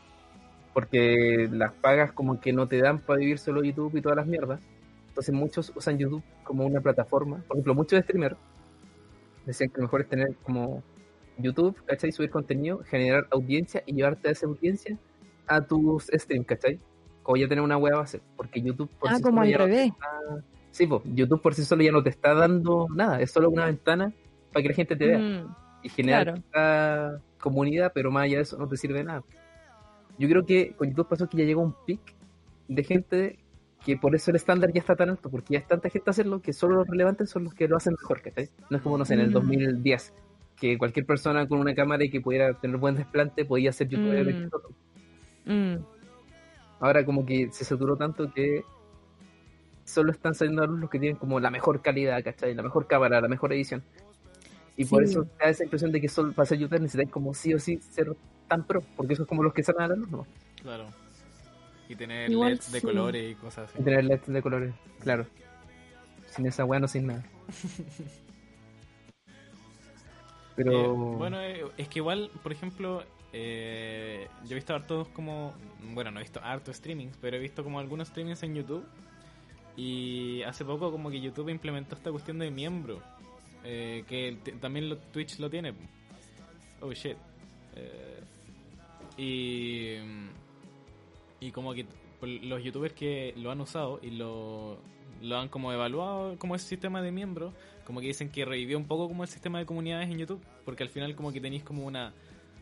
[0.74, 4.26] Porque las pagas como que no te dan para vivir solo YouTube y todas las
[4.26, 4.60] mierdas.
[5.08, 7.38] Entonces muchos usan YouTube como una plataforma.
[7.46, 8.36] Por ejemplo, muchos streamers
[9.46, 10.82] decían que lo mejor es tener como
[11.38, 12.12] YouTube, ¿cachai?
[12.12, 14.96] Subir contenido, generar audiencia y llevarte a esa audiencia
[15.46, 16.78] a tus streams, ¿cachai?
[17.22, 18.20] Como ya tener una web base.
[18.36, 19.86] Porque YouTube por ah, sí como solo al ya no revés.
[19.88, 23.48] está- Sí, pues, YouTube por sí solo ya no te está dando nada, es solo
[23.50, 24.12] una ventana
[24.52, 27.20] para que la gente te vea Mm, y generar claro.
[27.40, 29.22] comunidad, pero más allá de eso no te sirve de nada.
[30.18, 32.00] Yo creo que con YouTube pasó que ya llegó un pic
[32.68, 33.38] de gente
[33.84, 36.40] que por eso el estándar ya está tan alto, porque ya es tanta gente hacerlo
[36.42, 38.50] que solo los relevantes son los que lo hacen mejor, ¿cachai?
[38.70, 39.34] No es como, no sé, en el Mm.
[39.34, 40.12] 2010,
[40.60, 44.50] que cualquier persona con una cámara y que pudiera tener buen desplante podía ser youtuber
[45.44, 45.52] Mm.
[45.52, 45.84] mm,
[46.80, 48.62] Ahora como que se saturó tanto que
[49.84, 52.54] solo están saliendo a luz los que tienen como la mejor calidad, ¿cachai?
[52.54, 53.82] La mejor cámara, la mejor edición.
[54.76, 57.34] Y por eso te da esa impresión de que solo para ser youtuber necesitáis como
[57.34, 58.14] sí o sí ser
[58.46, 60.26] tan pro, porque eso es como los que salen a la luz, ¿no?
[60.62, 60.86] Claro.
[61.88, 62.86] Y tener Igual LEDs de sí.
[62.86, 63.80] colores y cosas así.
[63.80, 65.26] Y tener LEDs de colores, claro.
[66.30, 67.24] Sin esa weá no sin nada.
[70.58, 70.72] Pero...
[70.72, 75.54] Eh, bueno, eh, es que igual, por ejemplo, eh, yo he visto hartos como.
[75.94, 78.84] Bueno, no he visto harto streamings, pero he visto como algunos streamings en YouTube.
[79.76, 83.00] Y hace poco, como que YouTube implementó esta cuestión de miembro.
[83.62, 85.74] que también Twitch lo tiene.
[86.80, 87.16] Oh shit.
[89.16, 89.94] Y.
[91.40, 91.86] Y como que
[92.20, 94.78] los youtubers que lo han usado y lo,
[95.22, 97.52] lo han como evaluado como ese sistema de miembro,
[97.88, 100.82] como que dicen que revivió un poco como el sistema de comunidades en YouTube, porque
[100.82, 102.12] al final como que tenéis como una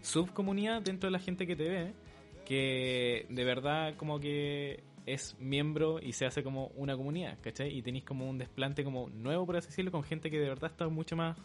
[0.00, 1.94] subcomunidad dentro de la gente que te ve,
[2.44, 7.76] que de verdad como que es miembro y se hace como una comunidad, ¿cachai?
[7.76, 10.70] Y tenéis como un desplante como nuevo, por así decirlo, con gente que de verdad
[10.70, 11.36] está mucho más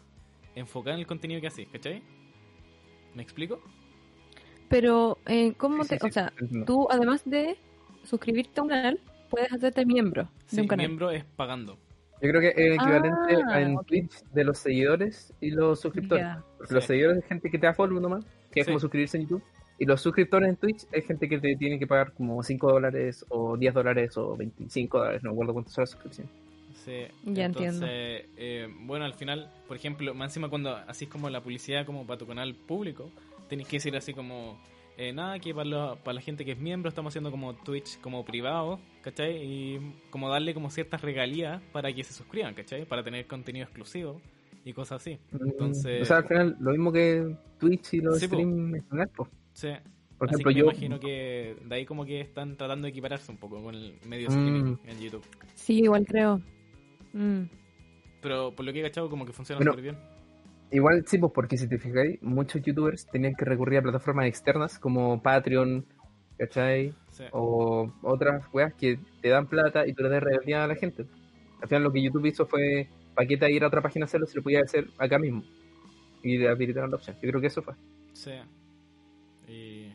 [0.54, 2.04] enfocada en el contenido que hacéis, ¿cachai?
[3.14, 3.60] ¿Me explico?
[4.68, 5.98] Pero, eh, ¿cómo Sí, te...?
[5.98, 6.66] sí, sí, o sea, entiendo.
[6.66, 7.58] tú además de
[8.04, 10.86] suscribirte a un canal, puedes hacerte miembro de un canal.
[10.86, 11.81] miembro es pagando.
[12.22, 13.86] Yo creo que es el equivalente Ah, a en ok.
[13.86, 16.24] Twitch de los seguidores y los suscriptores.
[16.56, 18.70] Porque los seguidores es gente que te da follow nomás, que es Sí.
[18.70, 19.42] como suscribirse en YouTube.
[19.78, 23.26] Y los suscriptores en Twitch es gente que te tiene que pagar como 5 dólares
[23.30, 26.32] o 10 dólares o 25 dólares, no recuerdo cuánto son las suscripciones.
[26.84, 27.86] Sí, Ya entonces, entiendo.
[28.36, 32.18] eh, bueno, al final, por ejemplo, más encima cuando así como la publicidad como para
[32.18, 33.10] tu canal público,
[33.48, 34.58] tenés que decir así como,
[34.98, 37.98] eh, nada, que para, la- para la gente que es miembro estamos haciendo como Twitch
[38.00, 39.36] como privado, ¿cachai?
[39.42, 42.84] Y como darle como ciertas regalías para que se suscriban, ¿cachai?
[42.84, 44.20] Para tener contenido exclusivo
[44.64, 45.18] y cosas así.
[45.32, 48.34] Entonces- Mm, O sea, al final, lo mismo que Twitch y los Sí, po.
[48.36, 48.82] streams
[49.16, 49.28] pues.
[49.54, 49.68] Sí.
[50.18, 50.64] Por Así ejemplo, que yo.
[50.66, 54.28] imagino que de ahí como que están tratando de equipararse un poco con el medio
[54.28, 54.32] Mm.
[54.32, 55.24] streaming en YouTube.
[55.54, 56.40] Sí, igual creo.
[57.12, 57.42] Mm.
[58.20, 59.96] Pero por lo que he cachado como que funciona Bueno, súper bien.
[60.72, 64.78] Igual sí, pues porque si te fijáis, muchos youtubers tenían que recurrir a plataformas externas
[64.78, 65.84] como Patreon,
[66.38, 66.94] ¿cachai?
[67.10, 67.24] Sí.
[67.32, 71.04] O otras weas que te dan plata y tú le das a la gente.
[71.60, 74.06] Al final lo que YouTube hizo fue ¿para qué te ir a otra página a
[74.06, 75.44] hacerlo si lo podías hacer acá mismo?
[76.22, 77.16] Y le habilitaron la opción.
[77.22, 77.74] Yo creo que eso fue.
[78.14, 78.32] Sí.
[79.48, 79.92] Y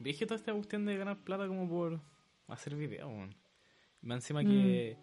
[0.00, 2.00] dije toda esta cuestión de ganar plata como por
[2.48, 3.34] hacer videos, weón.
[4.02, 4.96] Más encima que.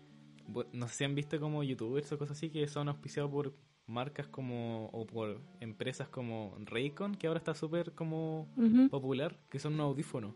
[0.48, 3.54] bu- No sé si han visto como youtubers o cosas así que son auspiciados por
[3.88, 4.88] marcas como.
[4.94, 8.48] o por empresas como Raycon, que ahora está súper como
[8.90, 10.34] popular, que son unos audífonos.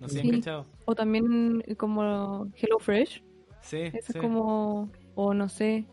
[0.00, 0.28] No sé Sí.
[0.28, 0.66] han cachado.
[0.86, 3.22] O también como HelloFresh.
[3.62, 4.12] Sí, Eso sí.
[4.14, 4.90] es como.
[5.14, 5.84] O no sé.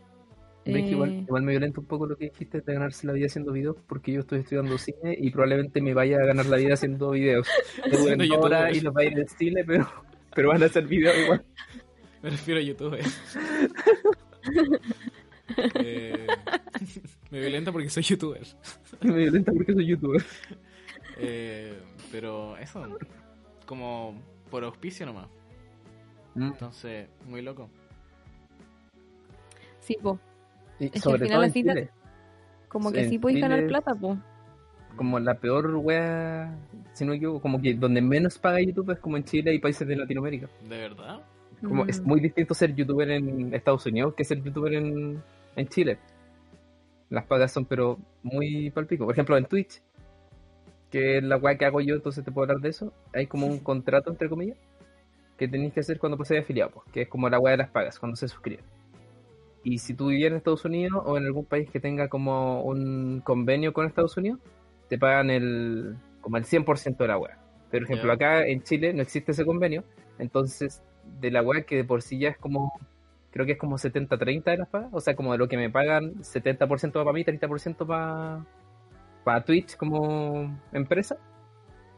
[0.64, 3.26] Que igual, eh, igual me violenta un poco lo que dijiste de ganarse la vida
[3.26, 6.74] haciendo videos, porque yo estoy estudiando cine y probablemente me vaya a ganar la vida
[6.74, 7.48] haciendo videos.
[7.90, 8.72] Youtuber.
[8.76, 9.88] y los va a Chile, pero,
[10.34, 11.44] pero van a hacer videos igual.
[12.22, 12.98] Me refiero a YouTube.
[15.74, 16.26] Eh,
[17.30, 18.42] me violenta porque soy youtuber.
[19.02, 20.22] Me violenta porque soy youtuber.
[21.18, 21.78] Eh,
[22.10, 22.98] pero eso,
[23.66, 24.14] como
[24.50, 25.28] por auspicio nomás.
[26.34, 26.42] Mm.
[26.44, 27.68] Entonces, muy loco.
[29.80, 30.18] Sí, po.
[30.78, 31.90] Y que al final todo en así te- Chile,
[32.68, 34.16] Como que En sí podéis ganar plata, po.
[34.96, 36.54] como la peor wea,
[36.92, 39.58] si no me equivoco, como que donde menos paga YouTube es como en Chile y
[39.58, 40.48] países de Latinoamérica.
[40.68, 41.20] ¿De verdad?
[41.62, 41.90] Como Mm.
[41.90, 45.22] es muy distinto ser youtuber en Estados Unidos que ser youtuber en,
[45.56, 45.98] en Chile.
[47.12, 49.04] Las pagas son pero muy palpico.
[49.04, 49.82] Por ejemplo, en Twitch,
[50.90, 52.90] que es la weá que hago yo, entonces te puedo hablar de eso.
[53.12, 54.56] Hay como un contrato, entre comillas,
[55.36, 57.68] que tenéis que hacer cuando pues afiliado, pues, que es como la weá de las
[57.68, 58.62] pagas, cuando se suscribe.
[59.62, 63.20] Y si tú vivías en Estados Unidos o en algún país que tenga como un
[63.20, 64.40] convenio con Estados Unidos,
[64.88, 67.38] te pagan el como el 100% de la weá.
[67.70, 69.84] Por ejemplo, acá en Chile no existe ese convenio,
[70.18, 70.82] entonces
[71.20, 72.72] de la weá que de por sí ya es como,
[73.32, 75.70] creo que es como 70-30 de las pagas, o sea, como de lo que me
[75.70, 78.44] pagan, 70% va para mí, 30% para
[79.24, 81.16] para Twitch como empresa,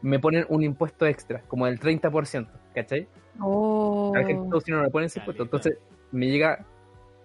[0.03, 3.09] me ponen un impuesto extra, como del 30%, ¿cachai?
[3.41, 4.13] Oh.
[4.15, 5.79] A de Estados Unidos no le ponen ese impuesto, entonces
[6.13, 6.65] me llega,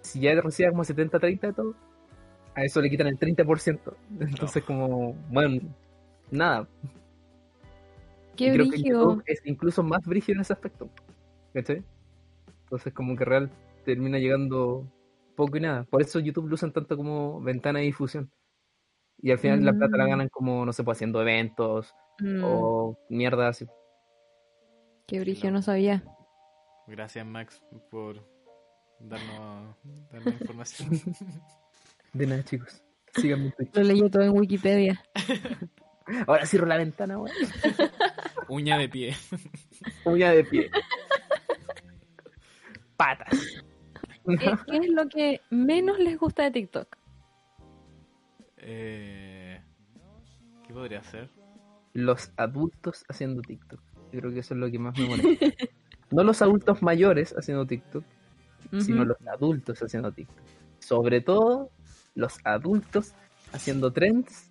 [0.02, 1.76] si ya recibía como 70-30 de todo,
[2.56, 5.62] a eso le quitan el 30%, entonces como, bueno,
[6.32, 6.68] nada,
[8.40, 9.00] Qué creo que brígido.
[9.02, 10.88] YouTube es incluso más brígido en ese aspecto.
[11.54, 11.84] ¿Cachai?
[12.64, 13.52] Entonces como que real
[13.86, 14.92] termina llegando
[15.36, 15.84] poco y nada.
[15.86, 18.32] Por eso YouTube lo usan tanto como ventana de difusión.
[19.22, 20.10] Y al final la plata la Mm.
[20.10, 23.66] ganan como, no sé, pues haciendo eventos Mm, o mierda así.
[25.08, 26.04] Qué brígido, no sabía.
[26.88, 28.26] Gracias, Max, por
[29.00, 29.76] darnos,
[30.12, 30.90] darnos información.
[32.14, 32.84] De nada, chicos.
[33.16, 33.76] Síganme en Twitch.
[33.76, 35.02] Lo leí todo en Wikipedia.
[36.28, 37.36] Ahora cierro la ventana, weón.
[38.50, 39.16] Uña de pie.
[40.06, 40.70] Uña de pie.
[42.98, 43.64] Patas.
[44.26, 44.36] ¿Qué,
[44.68, 46.98] qué es lo que menos les gusta de TikTok?
[48.58, 49.62] Eh,
[50.68, 51.30] ¿Qué podría ser?
[51.94, 53.80] Los adultos haciendo TikTok.
[54.12, 55.46] Yo creo que eso es lo que más me molesta.
[56.12, 58.04] No los adultos mayores haciendo TikTok,
[58.80, 60.44] sino los adultos haciendo TikTok.
[60.80, 61.70] Sobre todo
[62.16, 63.14] los adultos
[63.54, 64.50] haciendo trends,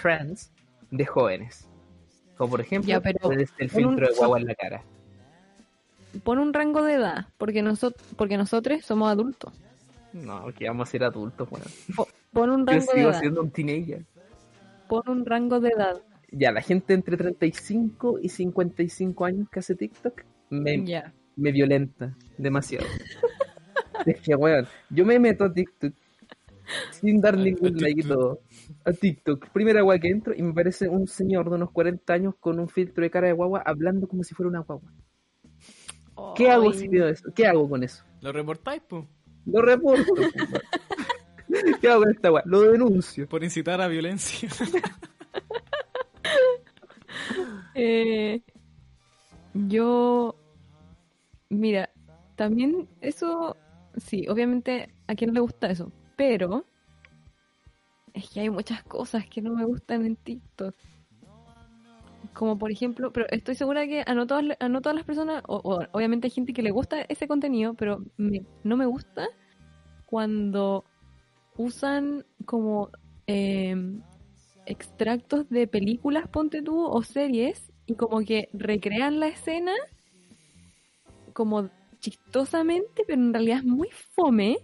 [0.00, 0.50] trends
[0.90, 1.68] de jóvenes.
[2.38, 4.82] Como por ejemplo, Ya, pero el, el pon un- filtro de guagua en la cara.
[6.22, 9.52] Pon un rango de edad, porque, nosotros porque nosotros somos adultos.
[10.12, 11.66] No, que vamos a ser adultos, bueno.
[11.96, 13.20] Po- Pon un Yo rango de sigo edad.
[13.20, 14.04] siendo un teenager.
[14.88, 16.00] Pon un rango de edad.
[16.30, 21.12] Ya, la gente entre 35 y 55 años que hace TikTok me, Ya.
[21.36, 22.86] me violenta demasiado.
[24.06, 25.92] es que, weón, yo me meto a TikTok
[26.92, 28.16] sin dar A- ningún like y TikTok.
[28.18, 28.40] todo.
[28.84, 29.48] A TikTok.
[29.50, 32.68] Primera guagua que entro y me parece un señor de unos 40 años con un
[32.68, 34.90] filtro de cara de guagua hablando como si fuera una guagua.
[36.36, 37.32] ¿Qué hago si veo eso?
[37.34, 38.04] ¿Qué hago con eso?
[38.20, 39.06] ¿Lo reportáis, po?
[39.46, 40.12] Lo reporto.
[41.80, 42.50] ¿Qué hago con esta guagua?
[42.50, 43.28] Lo denuncio.
[43.28, 44.48] Por incitar a violencia.
[47.76, 48.40] Eh,
[49.52, 50.36] yo,
[51.48, 51.90] mira,
[52.36, 53.56] también eso,
[53.96, 56.64] sí, obviamente a quien no le gusta eso, pero
[58.12, 60.74] es que hay muchas cosas que no me gustan en TikTok.
[62.34, 65.42] Como por ejemplo, pero estoy segura que a no todas, a no todas las personas,
[65.46, 69.28] o, o obviamente hay gente que le gusta ese contenido, pero me- no me gusta
[70.06, 70.84] cuando
[71.56, 72.90] usan como
[73.26, 74.02] em,
[74.66, 79.72] extractos de películas, ponte tú, o series, y como que recrean la escena
[81.32, 81.70] como
[82.00, 84.58] chistosamente, pero en realidad es muy fome.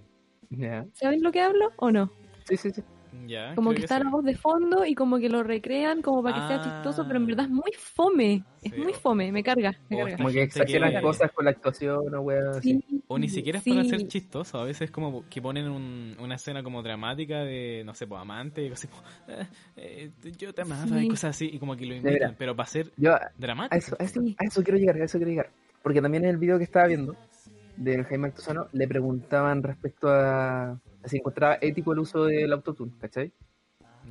[0.51, 0.87] Ya.
[0.95, 2.11] ¿Saben lo que hablo o no?
[2.47, 2.83] Sí, sí, sí.
[3.29, 4.05] Ya, Como que está sí.
[4.05, 6.64] la voz de fondo y como que lo recrean como para que sea Ah.
[6.64, 8.45] chistoso, pero en verdad es muy fome.
[8.62, 10.16] Es Sí, muy fome, me carga, me o carga.
[10.18, 12.83] Como que exageran cosas con la actuación o weón así.
[12.89, 13.71] Sí, O ni siquiera es sí.
[13.71, 17.83] para ser chistoso, a veces es como que ponen un- una escena como dramática de,
[17.85, 19.47] no sé, pues amante, y así como, "Eh,
[19.77, 21.07] eh, yo te amaba Sí.
[21.07, 22.11] y cosas así, y como que lo Mira.
[22.11, 23.77] imitan, pero para ser Yo a dramático.
[23.77, 24.37] eso, a eso, Sí.
[24.39, 25.51] a eso quiero llegar, a eso quiero llegar.
[25.83, 27.16] Porque también en el video que estaba viendo,
[27.81, 32.93] del Jaime Altozano, le preguntaban respecto a, a si encontraba ético el uso del autotune,
[33.01, 33.33] ¿cachai?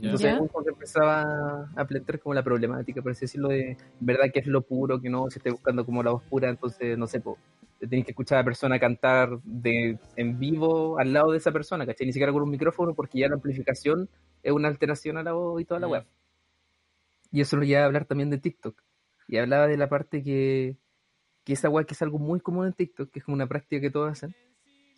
[0.01, 0.05] Ya.
[0.11, 4.39] Entonces un poco empezaba a plantear como la problemática, por así decirlo, de verdad que
[4.39, 7.19] es lo puro, que no, si estoy buscando como la voz pura, entonces no sé,
[7.21, 7.37] po,
[7.79, 11.85] tenéis que escuchar a la persona cantar de, en vivo al lado de esa persona,
[11.85, 12.07] ¿cachai?
[12.07, 14.09] Ni siquiera con un micrófono, porque ya la amplificación
[14.41, 15.91] es una alteración a la voz y toda la Mm.
[15.91, 16.05] web.
[17.31, 18.81] Y eso lo lleva a hablar también de TikTok.
[19.27, 20.77] Y hablaba de la parte que,
[21.49, 23.81] que esa web que es algo muy común en TikTok, que es como una práctica
[23.81, 24.35] que todos hacen,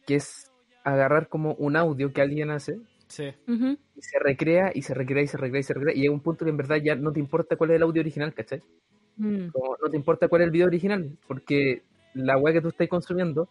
[0.06, 0.52] que es
[0.84, 2.78] agarrar como un audio que alguien hace
[3.08, 3.30] Sí.
[3.48, 3.78] Ujú.
[3.96, 6.20] y se recrea y se recrea y se recrea y se recrea y llega un
[6.20, 8.62] punto que en verdad ya no te importa cuál es el audio original, ¿cachai?
[9.16, 9.48] Mm.
[9.54, 11.84] Como no te importa cuál es el video original, porque
[12.14, 13.48] la weá que tú estás consumiendo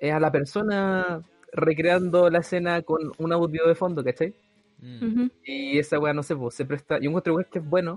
[0.00, 1.22] es a la persona
[1.52, 4.34] recreando la escena con un audio de fondo, ¿cachai?
[4.80, 5.28] Mm.
[5.44, 6.98] Y esa weá, no sé, pues, se presta.
[6.98, 7.96] Yo encuentro weá que es bueno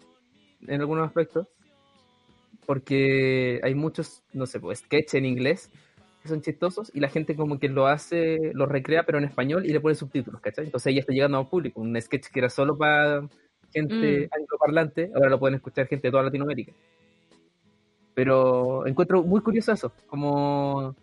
[0.67, 1.47] en algunos aspectos,
[2.65, 5.69] porque hay muchos, no sé, pues, sketches en inglés
[6.21, 9.65] que son chistosos y la gente como que lo hace, lo recrea, pero en español
[9.65, 10.65] y le pone subtítulos, ¿cachai?
[10.65, 11.81] Entonces ya está llegando a un público.
[11.81, 13.27] Un sketch que era solo para
[13.73, 14.39] gente Mm.
[14.39, 16.71] angloparlante, ahora lo pueden escuchar gente de toda Latinoamérica.
[18.13, 20.95] Pero encuentro muy curioso eso, como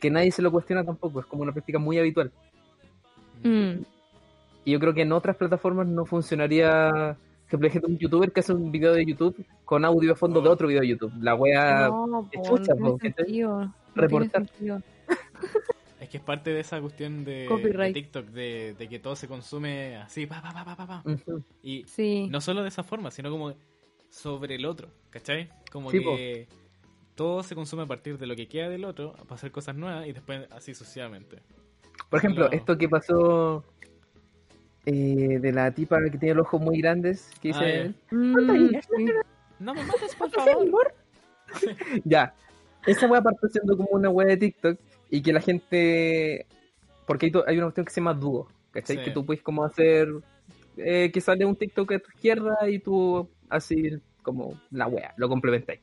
[0.00, 2.30] que nadie se lo cuestiona tampoco, es como una práctica muy habitual.
[3.42, 3.82] Mm.
[4.64, 7.16] Y yo creo que en otras plataformas no funcionaría.
[7.50, 10.48] Por ejemplo, un youtuber que hace un video de YouTube con audio de fondo de
[10.48, 11.12] otro video de YouTube.
[11.20, 11.88] La wea.
[11.88, 13.24] No, es po, chucha, no tiene ¿cachai?
[13.26, 13.58] sentido.
[13.60, 14.46] No Reportar.
[14.58, 14.80] tiene.
[15.98, 17.90] Es que es parte de esa cuestión de.
[17.94, 21.02] TikTok, de, de que todo se consume así, pa, pa, pa, pa, pa.
[21.62, 22.28] Y Sí.
[22.30, 23.54] no solo de esa forma, sino como
[24.10, 25.48] sobre el otro, ¿cachai?
[25.72, 26.48] Como Sí, que
[27.16, 30.06] todo se consume a partir de lo que queda del otro para hacer cosas nuevas
[30.06, 31.38] y después así sucesivamente.
[32.10, 33.64] Por ejemplo, esto que pasó
[34.86, 37.94] eh, de la tipa que tiene los ojos muy grandes, que Ah, dice.
[38.10, 39.06] Mm, sí.
[39.58, 40.94] No me mates, por favor.
[42.04, 42.34] ya.
[42.86, 44.78] Esa wea partió siendo como una wea de TikTok
[45.10, 46.46] y que la gente.
[47.06, 48.96] Porque hay, to- hay una cuestión que se llama dúo, ¿cachai?
[48.98, 49.04] Sí.
[49.04, 50.08] Que tú puedes como hacer.
[50.76, 55.28] eh, que sale un TikTok a tu izquierda y tú así como la wea, lo
[55.28, 55.80] complementáis.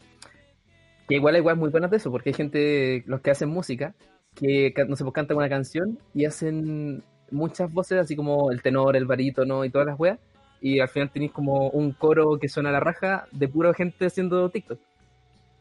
[1.07, 3.93] Que igual hay weas muy buenas de eso, porque hay gente, los que hacen música,
[4.35, 8.95] que no sé, pues cantan una canción y hacen muchas voces, así como el tenor,
[8.95, 10.19] el barítono y todas las weas,
[10.61, 14.05] y al final tenéis como un coro que suena a la raja de pura gente
[14.05, 14.79] haciendo TikTok.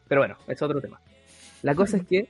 [0.08, 1.00] Pero bueno, es otro tema.
[1.62, 2.28] La cosa es que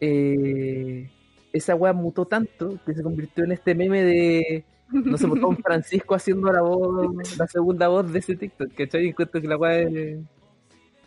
[0.00, 1.10] eh,
[1.52, 5.56] esa wea mutó tanto que se convirtió en este meme de, no sé, pues, Don
[5.62, 9.04] Francisco haciendo la voz, la segunda voz de ese TikTok, ¿cachai?
[9.04, 10.18] Y encuentro que la wea es,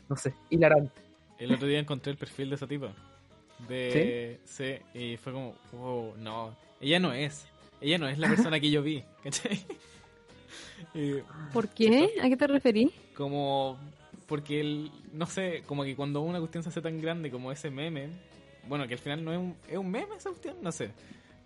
[0.10, 1.02] no sé, hilarante.
[1.40, 2.94] El otro día encontré el perfil de esa tipa.
[3.68, 7.48] De sí, y fue como, wow, no, ella no es.
[7.82, 9.60] Ella no es la persona que yo vi, ¿cachai?
[10.94, 11.16] Y
[11.52, 12.10] ¿Por qué?
[12.22, 12.92] ¿A qué te referís?
[13.16, 13.78] como
[14.28, 17.70] porque el, no sé, como que cuando una cuestión se hace tan grande como ese
[17.70, 18.10] meme,
[18.68, 20.92] bueno, que al final no es un, es un meme esa cuestión, no sé.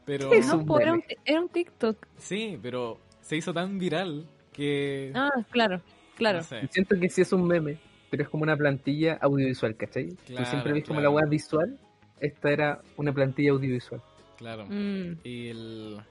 [0.06, 1.98] Pero Es No, un po, era, un, era un TikTok.
[2.18, 5.82] sí, pero se hizo tan viral que Ah, claro,
[6.16, 6.40] claro.
[6.40, 6.60] no sé.
[6.64, 7.78] Y siento que sí es un meme,
[8.10, 10.10] pero es como una plantilla audiovisual, ¿cachai?
[10.26, 11.78] Claro, Tú siempre ves como la web visual,
[12.20, 14.02] esta era una plantilla audiovisual.
[14.38, 14.66] Claro.
[14.68, 15.20] Mm.
[15.24, 16.02] Y el.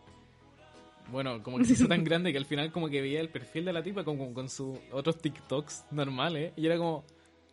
[1.10, 3.64] Bueno, como que se hizo tan grande que al final, como que veía el perfil
[3.64, 6.52] de la tipa como con sus otros TikToks normales.
[6.56, 7.04] Y era como,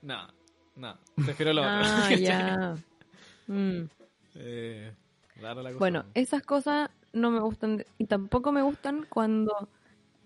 [0.01, 0.27] no,
[0.75, 1.71] no, prefiero lo otro.
[1.71, 2.21] Ah, ¿cachai?
[2.21, 2.75] ya.
[3.47, 3.83] Mm.
[4.35, 4.91] Eh,
[5.41, 5.79] rara la cosa.
[5.79, 9.69] Bueno, esas cosas no me gustan y tampoco me gustan cuando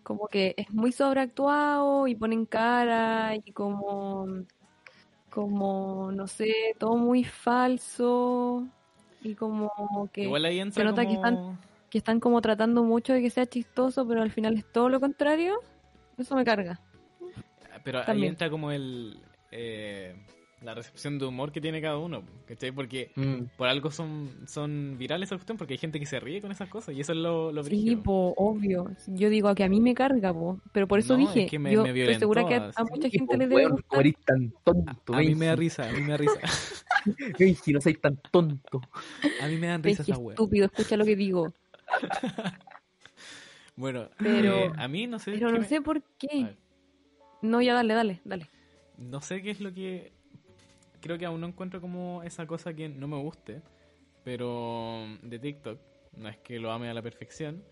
[0.03, 4.45] como que es muy sobreactuado y ponen cara y como
[5.29, 8.65] como no sé, todo muy falso
[9.27, 11.59] y como que, Igual ahí entra se nota que están-
[11.89, 14.99] que están como tratando mucho de que sea chistoso, pero al final es todo lo
[14.99, 15.59] contrario.
[16.17, 16.79] Eso me carga.
[17.83, 18.29] Pero ahí también.
[18.29, 19.19] entra como el...
[19.51, 20.15] eh,
[20.67, 22.73] la recepción de humor que tiene cada uno, ¿cachai?
[22.73, 23.09] Porque
[23.55, 26.67] por algo son, son virales esa cuestión, porque hay gente que se ríe con esas
[26.67, 28.91] cosas y eso es lo, lo Sí, po, obvio.
[29.07, 30.59] Yo digo que a mí me carga, po.
[30.73, 32.83] pero por eso No, dije, es que me- yo me estoy segura que a, a
[32.83, 34.03] mucha Y, gente pues, le debe gustar.
[34.25, 36.39] tan tonto, A mí me da risa, a mí me da risa.
[37.39, 38.81] Benji, no soy tan tonto.
[39.41, 40.33] A mí me dan risa que esa wea.
[40.33, 41.53] estúpido, escucha lo que digo.
[43.77, 45.31] Bueno, Pero- eh, a mí no sé.
[45.33, 46.57] Pero no me- sé por A qué.
[47.41, 48.49] No, ya dale, dale, dale.
[48.97, 50.11] no sé qué es lo que.
[51.07, 53.61] Creo que aún no encuentro como esa cosa que no me guste.
[54.25, 55.79] Pero de TikTok.
[56.17, 57.63] No es que lo ame a la perfección.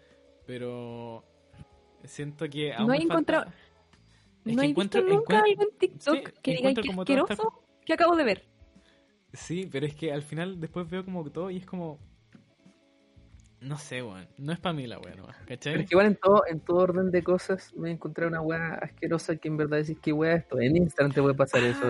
[0.47, 1.21] Pero
[2.05, 3.51] siento que aún No he encontrado-
[4.45, 6.91] Es ¿No que he encuentro, visto nunca algo en TikTok sí, que diga que toda
[6.91, 8.43] esta- asqueroso que acabo de ver?
[9.33, 11.99] Sí, pero es que al final después veo como todo y es como.
[13.59, 14.27] No sé, weón.
[14.37, 15.73] No es para mí la Pero ¿cachai?
[15.81, 19.35] es que igual en todo, en todo orden de cosas me encontré una weá asquerosa
[19.35, 20.59] que en verdad decís que weá esto.
[20.61, 21.89] En Instagram te puede pasar eso, Ah,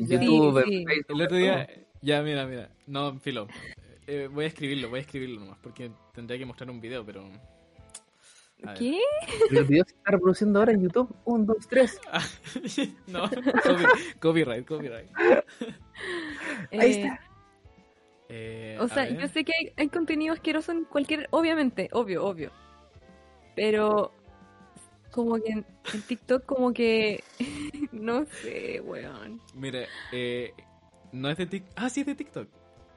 [0.00, 0.20] ya.
[0.20, 0.84] YouTube, Sí, en sí.
[0.86, 1.16] Facebook.
[1.16, 1.68] El otro día,
[2.02, 2.70] ya, mira, mira.
[2.86, 3.46] No, filo.
[4.06, 7.24] eh, voy a escribirlo, voy a escribirlo nomás, porque tendría que mostrar un video, pero...
[8.78, 8.98] ¿Qué?
[9.50, 11.14] El video se está reproduciendo ahora en YouTube.
[11.26, 12.00] Un, dos, tres.
[12.10, 12.24] Ah,
[13.06, 15.08] no, copy- copyright, copyright.
[16.72, 17.20] Ahí Eh, está.
[18.28, 21.28] Eh, O sea, yo sé que hay, hay contenido asqueroso en cualquier.
[21.30, 22.50] Obviamente, obvio, obvio.
[23.54, 24.12] Pero.
[25.16, 27.24] Como que en, en TikTok, como que.
[27.92, 29.40] no sé, weón.
[29.54, 29.80] Mira,
[30.12, 30.52] eh,
[31.12, 31.72] no es de TikTok.
[31.76, 32.48] Ah, sí es de TikTok.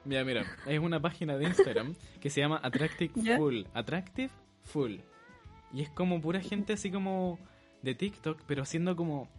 [0.06, 3.38] Mira, mira, es una página de Instagram que se llama Attractive.
[3.38, 3.64] Full.
[3.74, 4.30] Attractive
[4.64, 4.98] Full.
[5.74, 7.40] Y es como pura gente así como
[7.84, 9.30] de TikTok, pero haciendo como.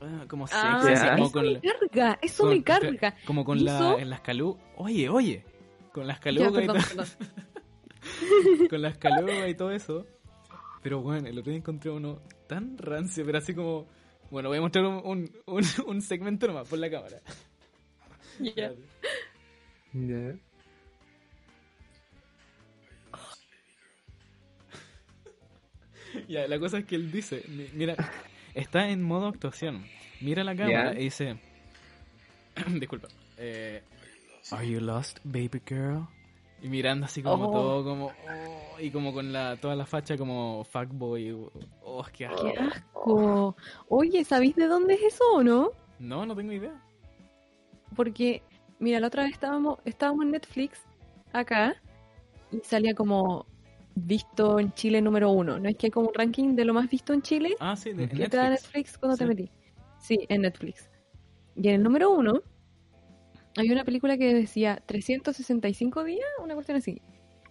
[0.00, 1.44] ah, Como sexy, Ah, así como eso con.
[1.44, 3.14] me la- carga, eso con- me carga.
[3.26, 4.62] Como con ¿Y la, en las calugas.
[4.76, 5.44] Oye, oye.
[5.92, 6.78] Con las calugas y todo-
[8.70, 10.06] con las calugas y todo eso.
[10.84, 13.86] Pero bueno, el otro día encontré uno tan rancio, pero así como.
[14.30, 17.20] Bueno, voy a mostrar un, un, un, un segmento nomás por la cámara.
[18.40, 18.72] Ya.
[19.92, 20.34] Ya.
[26.28, 27.96] Ya, la cosa es que él dice, mi- mira,
[28.54, 29.84] está en modo actuación.
[30.20, 31.36] Mira la cámara y dice,
[32.78, 33.82] disculpa, eh,
[34.50, 36.06] Are you lost, baby girl?
[36.64, 37.52] Y mirando así como Oh.
[37.52, 41.30] todo, como, oh, y como con la, toda la facha como fuckboy.
[41.82, 42.42] Oh, qué asco.
[42.42, 43.56] Qué asco.
[43.90, 45.72] Oye, ¿sabéis de dónde es eso o no?
[45.98, 46.72] No, no tengo idea.
[47.94, 48.42] Porque,
[48.78, 50.80] mira, la otra vez estábamos, estábamos en Netflix,
[51.34, 51.76] acá,
[52.50, 53.44] y salía como
[53.94, 55.58] visto en Chile número uno.
[55.60, 57.56] ¿No es que hay como un ranking de lo más visto en Chile?
[57.60, 58.72] Ah, sí, de ¿Qué que te da Netflix.
[58.74, 59.50] Netflix cuando te metí.
[59.98, 60.88] Sí, en Netflix.
[61.56, 62.40] Y en el número uno
[63.56, 67.00] había una película que decía 365 días, una cuestión así.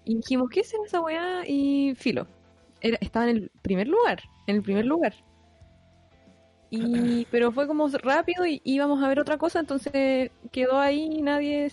[0.05, 1.43] Y dijimos, ¿qué es esa weá?
[1.47, 2.27] Y filo.
[2.81, 5.13] Era, estaba en el primer lugar, en el primer lugar.
[6.69, 11.21] Y, pero fue como rápido y íbamos a ver otra cosa, entonces quedó ahí y
[11.21, 11.71] nadie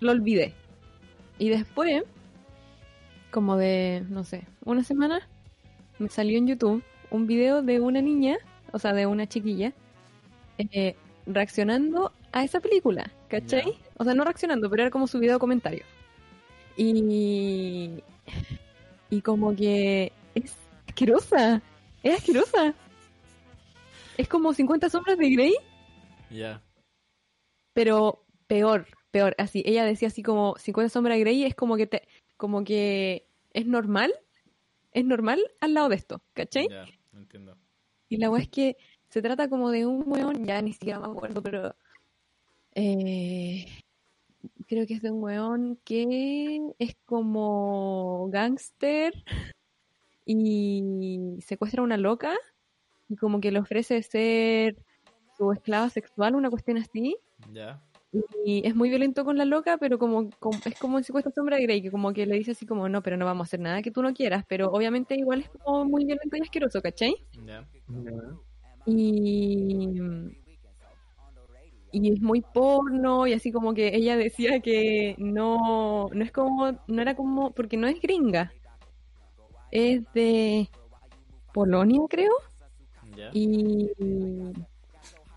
[0.00, 0.52] lo olvidé.
[1.38, 2.02] Y después,
[3.30, 5.28] como de, no sé, una semana,
[5.98, 8.38] me salió en YouTube un video de una niña,
[8.72, 9.72] o sea, de una chiquilla,
[10.58, 10.96] eh,
[11.26, 13.78] reaccionando a esa película, ¿cachai?
[13.98, 15.84] O sea, no reaccionando, pero era como su video comentario.
[16.76, 18.02] Y.
[19.10, 20.54] Y como que es
[20.88, 21.60] asquerosa.
[22.02, 22.74] Es asquerosa.
[24.16, 25.54] Es como 50 sombras de Grey,
[26.30, 26.62] Ya.
[27.72, 29.34] pero peor, peor.
[29.38, 33.26] Así, ella decía así como 50 sombras de Grey es como que te, como que
[33.52, 34.12] es normal,
[34.92, 36.68] es normal al lado de esto, ¿cachai?
[36.68, 37.56] Ya, no entiendo.
[38.08, 38.76] Y la weá es que
[39.08, 41.74] se trata como de un weón, ya ni siquiera me acuerdo, pero
[42.74, 43.66] eh,
[44.66, 49.12] creo que es de un weón que es como gángster
[50.24, 52.34] y secuestra a una loca
[53.08, 54.76] y como que le ofrece ser
[55.36, 57.16] su esclava sexual, una cuestión así.
[57.52, 57.82] Ya.
[58.44, 61.58] Y es muy violento con la loca, pero como, como- es como en 50 sombras
[61.58, 63.60] de Grey, que como que le dice así como, no, pero no vamos a hacer
[63.60, 67.14] nada que tú no quieras, pero obviamente igual es como muy violento y asqueroso, ¿cachai?
[67.46, 67.66] Ya.
[68.84, 69.98] Y
[71.92, 76.72] y es muy porno y así como que ella decía que no no es como
[76.86, 78.52] no era como porque no es gringa.
[79.70, 80.68] Es de
[81.52, 82.32] Polonia creo.
[83.32, 83.90] Y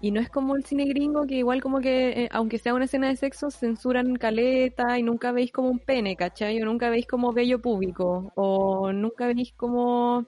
[0.01, 2.85] y no es como el cine gringo que igual como que eh, aunque sea una
[2.85, 6.61] escena de sexo censuran caleta y nunca veis como un pene ¿cachai?
[6.61, 10.25] o nunca veis como vello público o nunca veis como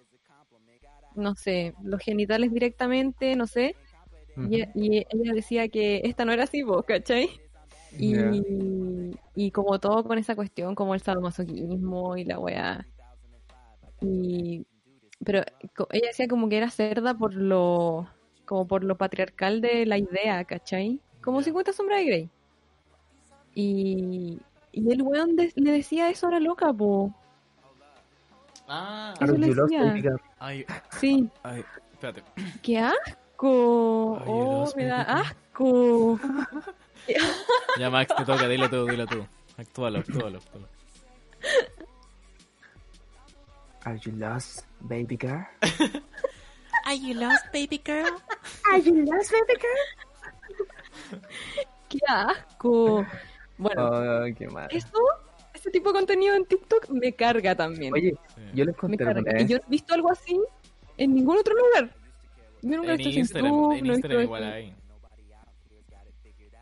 [1.15, 3.75] no sé los genitales directamente no sé
[4.49, 7.29] y, y ella decía que esta no era así, vos, ¿cachai?
[7.97, 8.13] Y,
[9.35, 12.85] y como todo con esa cuestión, como el sadomasoquismo y la weá.
[14.01, 14.65] Y,
[15.23, 15.41] pero
[15.91, 18.07] ella decía como que era cerda por lo
[18.45, 20.99] como por lo patriarcal de la idea, ¿cachai?
[21.21, 22.29] Como 50 sombras de Grey.
[23.55, 24.39] Y,
[24.71, 27.13] y el weón de- le decía eso a la loca, po.
[28.67, 29.81] Ah, Eso le decía.
[30.91, 31.63] Sí, ay,
[31.93, 32.21] espérate.
[32.61, 33.17] qué asco.
[33.39, 36.19] Ay, Oh, me da asco.
[37.79, 39.25] Ya, Max, te toca, dilo tú, dilo tú.
[39.57, 40.67] Actúalo, actúalo, actúalo.
[43.85, 45.45] Are you lost, baby girl?
[46.85, 48.17] Are you lost, baby girl?
[48.71, 51.21] Are you lost, baby girl?
[51.89, 53.05] ¡Qué asco!
[53.57, 54.97] Bueno, Oh, qué eso,
[55.53, 57.93] ese tipo de contenido en TikTok me carga también.
[57.93, 58.41] Oye, Sí.
[58.53, 59.41] yo les conté carga.
[59.41, 60.39] Y yo no he visto algo así
[60.97, 61.89] en ningún otro lugar.
[62.61, 64.75] Yo nunca he En visto eso Instagram, YouTube, en no he Instagram igual hay.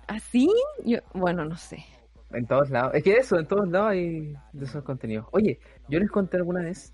[0.07, 0.49] ¿Así?
[0.83, 1.83] Yo, bueno, no sé.
[2.31, 2.93] En todos lados.
[2.93, 5.27] Es que eso, en todos lados hay de esos contenidos.
[5.31, 6.93] Oye, yo les conté alguna vez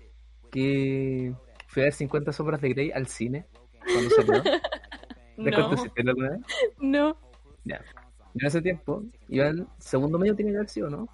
[0.50, 1.34] que
[1.66, 3.46] fui a ver 50 sombras de Grey al cine
[3.84, 4.42] cuando salió.
[5.36, 6.40] ¿Les No, conté alguna vez?
[6.78, 7.16] no.
[7.64, 7.80] Ya.
[8.34, 11.08] Y en ese tiempo, iba en segundo medio, tiene que haber sido, ¿no?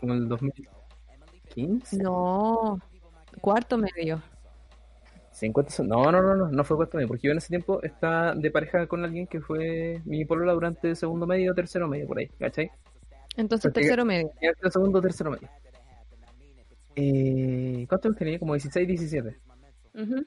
[0.00, 1.98] Como el 2015.
[2.02, 2.78] No,
[3.40, 4.22] cuarto medio.
[5.38, 7.80] 50 son- No, no, no, no, no fue cuarto medio, porque yo en ese tiempo
[7.82, 12.18] estaba de pareja con alguien que fue mi polola durante segundo medio, tercero medio, por
[12.18, 12.70] ahí, ¿cachai?
[13.36, 14.30] Entonces Porque- tercero medio.
[14.70, 15.48] Segundo, tercero medio.
[16.96, 18.38] Eh, ¿Cuántos tenía?
[18.38, 19.36] Como 16, 17.
[19.94, 20.26] Ujú.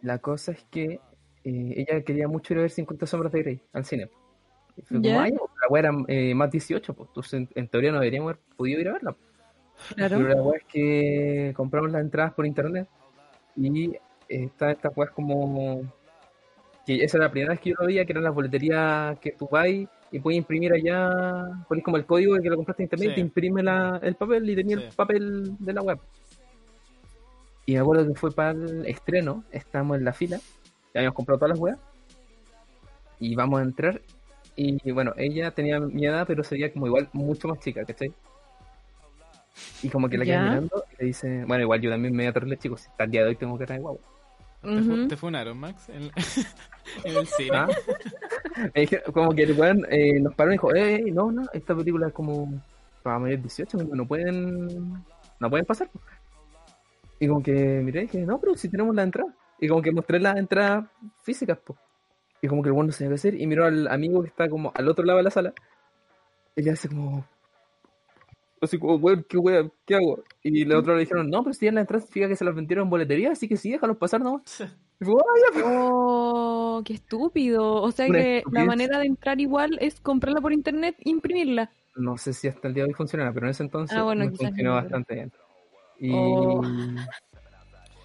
[0.00, 0.98] La cosa es que
[1.44, 4.10] eh, ella quería mucho ir a ver 50 sombras de Grey al cine.
[4.76, 5.10] Y fue ¿Ya?
[5.14, 8.32] como, ay, la weá era eh, más 18, pues entonces en, en teoría no deberíamos
[8.32, 9.16] haber podido ir a verla.
[9.94, 10.16] Claro.
[10.18, 12.88] Pero la weá es que compramos las entradas por internet
[13.56, 13.92] y
[14.28, 15.82] está esta weá como
[16.86, 19.32] que esa era la primera vez que yo lo veía, que eran las boleterías que
[19.32, 19.88] tú vas y
[20.20, 23.20] puedes imprimir allá, pones como el código de que lo compraste en internet y te
[23.20, 24.84] imprime la, el papel y tenía Sí.
[24.84, 25.98] el papel de la web.
[27.66, 30.38] Y me acuerdo que fue para el estreno, estábamos en la fila,
[30.92, 31.78] ya habíamos comprado todas las weas
[33.20, 34.00] y vamos a entrar
[34.56, 38.12] y bueno, ella tenía mi edad pero sería como igual mucho más chica, ¿cachai?
[39.82, 40.42] Y como que la queda Ya.
[40.42, 43.22] mirando dice, bueno, igual yo también me voy a terrible chicos, si hasta el día
[43.22, 44.00] de hoy tengo que traer guagua.
[44.62, 45.08] ¿Te, fu- Ujú.
[45.08, 45.88] te funaron, Max?
[45.88, 46.10] En,
[47.04, 47.56] en el cine.
[47.56, 47.68] ¿Ah?
[48.74, 51.42] Me dije- como que el weón eh, nos paró y dijo, eh, eh, no, no,
[51.52, 52.62] esta película es como
[53.02, 54.92] para mayor de 18, no pueden,
[55.40, 55.90] no pueden pasar.
[57.18, 59.32] Y como que miré y dije, no, pero si tenemos la entrada.
[59.60, 60.84] Y como que mostré las entradas
[61.22, 61.78] físicas, pues.
[62.40, 64.48] Y como que el weón no sabía qué hacer y miró al amigo que está
[64.48, 65.52] como al otro lado de la sala.
[66.56, 67.24] Y le hace como...
[68.62, 69.72] Así como, weón, ¿qué weón?
[69.84, 70.22] ¿Qué hago?
[70.42, 72.54] Y los otros le dijeron, no, pero si ya la entrada significa que se las
[72.54, 74.42] vendieron en boletería, así que sí, déjalos pasar nomás.
[75.00, 77.82] Y fue, "Ah, ya, Oh, qué estúpido.
[77.82, 81.70] O sea Una que la manera de entrar igual es comprarla por internet e imprimirla.
[81.96, 84.24] No sé si hasta el día de hoy funcionará, pero en ese entonces Ah, bueno,
[84.30, 85.32] funcionó no, bastante bien.
[85.98, 86.62] Y, Oh.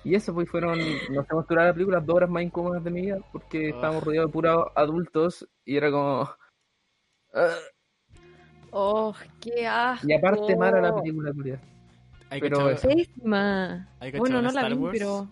[0.04, 0.80] y eso, pues fueron,
[1.12, 3.76] nos hemos durado la película dos horas más incómodas de mi vida porque Oh.
[3.76, 6.28] estábamos rodeados de puros adultos y era como.
[7.34, 7.56] ah,
[8.72, 10.08] Oh, qué asco.
[10.08, 11.58] y aparte, mala la película, culiao.
[12.30, 12.88] Hay Pero eso.
[12.88, 13.88] Pésima.
[14.18, 15.28] Bueno, en no la Star vi, Wars, pero...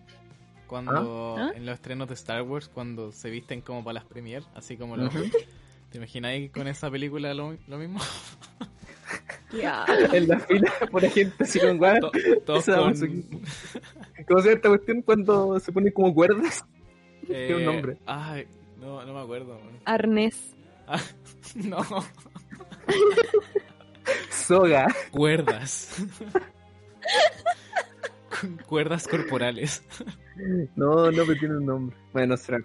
[0.66, 1.52] Cuando ¿Ah?
[1.54, 4.96] en los estrenos de Star Wars, cuando se visten como para las premier, así como
[4.96, 5.18] lo, Ujú.
[5.90, 8.00] ¿Te imagináis con esa película lo, lo mismo?
[9.50, 9.92] Qué asco.
[10.12, 12.00] En la fila, por gente así con guay.
[12.00, 12.10] To-
[12.44, 12.94] Todos Esa con...
[14.26, 16.64] ¿Cómo se llama esta cuestión cuando se ponen como cuerdas?
[17.28, 17.98] eh, Tiene un nombre.
[18.06, 18.46] Ay,
[18.80, 19.54] no, no me acuerdo.
[19.60, 19.78] man.
[19.84, 20.52] Arnés.
[20.88, 21.00] Ah,
[21.54, 21.78] no,
[24.30, 24.86] Soga.
[25.10, 26.04] cuerdas.
[28.66, 29.82] Cuerdas corporales.
[30.76, 31.96] No, no, pero tiene un nombre.
[32.12, 32.58] Bueno, será.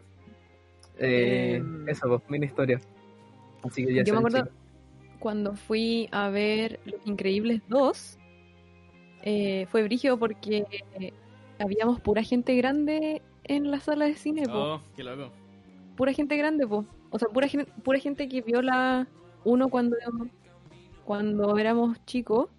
[0.97, 1.87] Eh, Em.
[1.87, 2.79] eso, pues, mini historia.
[3.63, 4.49] Así que ya Yo me acuerdo
[5.19, 8.17] cuando fui a ver Los Increíbles 2,
[9.23, 10.65] eh, fue brígido porque
[11.59, 14.53] habíamos pura gente grande en la sala de cine, po.
[14.75, 15.31] Oh, qué loco.
[15.95, 16.85] Pura gente grande, po.
[17.11, 17.47] O sea, pura,
[17.83, 19.07] pura gente que vio la
[19.43, 19.97] 1 cuando,
[21.05, 22.49] cuando éramos chicos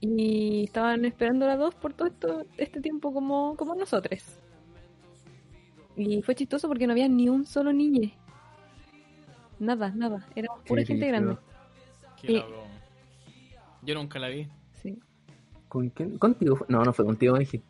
[0.00, 4.38] y estaban esperando la 2 por todo esto, este tiempo como, como nosotros.
[5.96, 8.10] Y fue chistoso porque no había ni un solo niño.
[9.58, 10.26] Nada, nada.
[10.34, 11.36] Éramos pura gente grande.
[12.20, 12.44] Qué.
[13.82, 14.48] Yo nunca la vi.
[14.72, 14.98] Sí.
[15.68, 16.18] ¿Con quién?
[16.18, 16.64] ¿Contigo?
[16.68, 17.62] No, no fue contigo, Benji.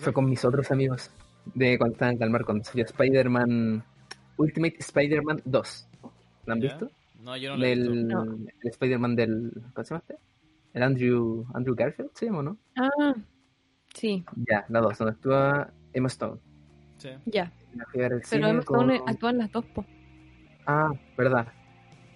[0.00, 1.10] Fue con mis otros amigos.
[1.54, 3.84] De cuando estaban en Calmar, cuando salió Spider-Man.
[4.36, 5.88] Ultimate Spider-Man 2.
[6.46, 6.90] ¿Lo han visto?
[7.18, 7.90] No, yo no la he visto.
[7.92, 8.24] del No.
[8.62, 9.52] Spider-Man del.
[9.74, 10.18] ¿Cómo se llama este?
[10.74, 12.58] El Andrew, Andrew Garfield, ¿se llama o no?
[12.76, 13.14] Ah,
[13.94, 16.40] sí, Ya, la 2, donde actúa Emma Stone.
[16.98, 17.10] Sí.
[17.26, 17.52] ya.
[17.92, 19.84] Pero Emma Stone con- actúan las dos, po.
[20.66, 21.48] Ah, verdad.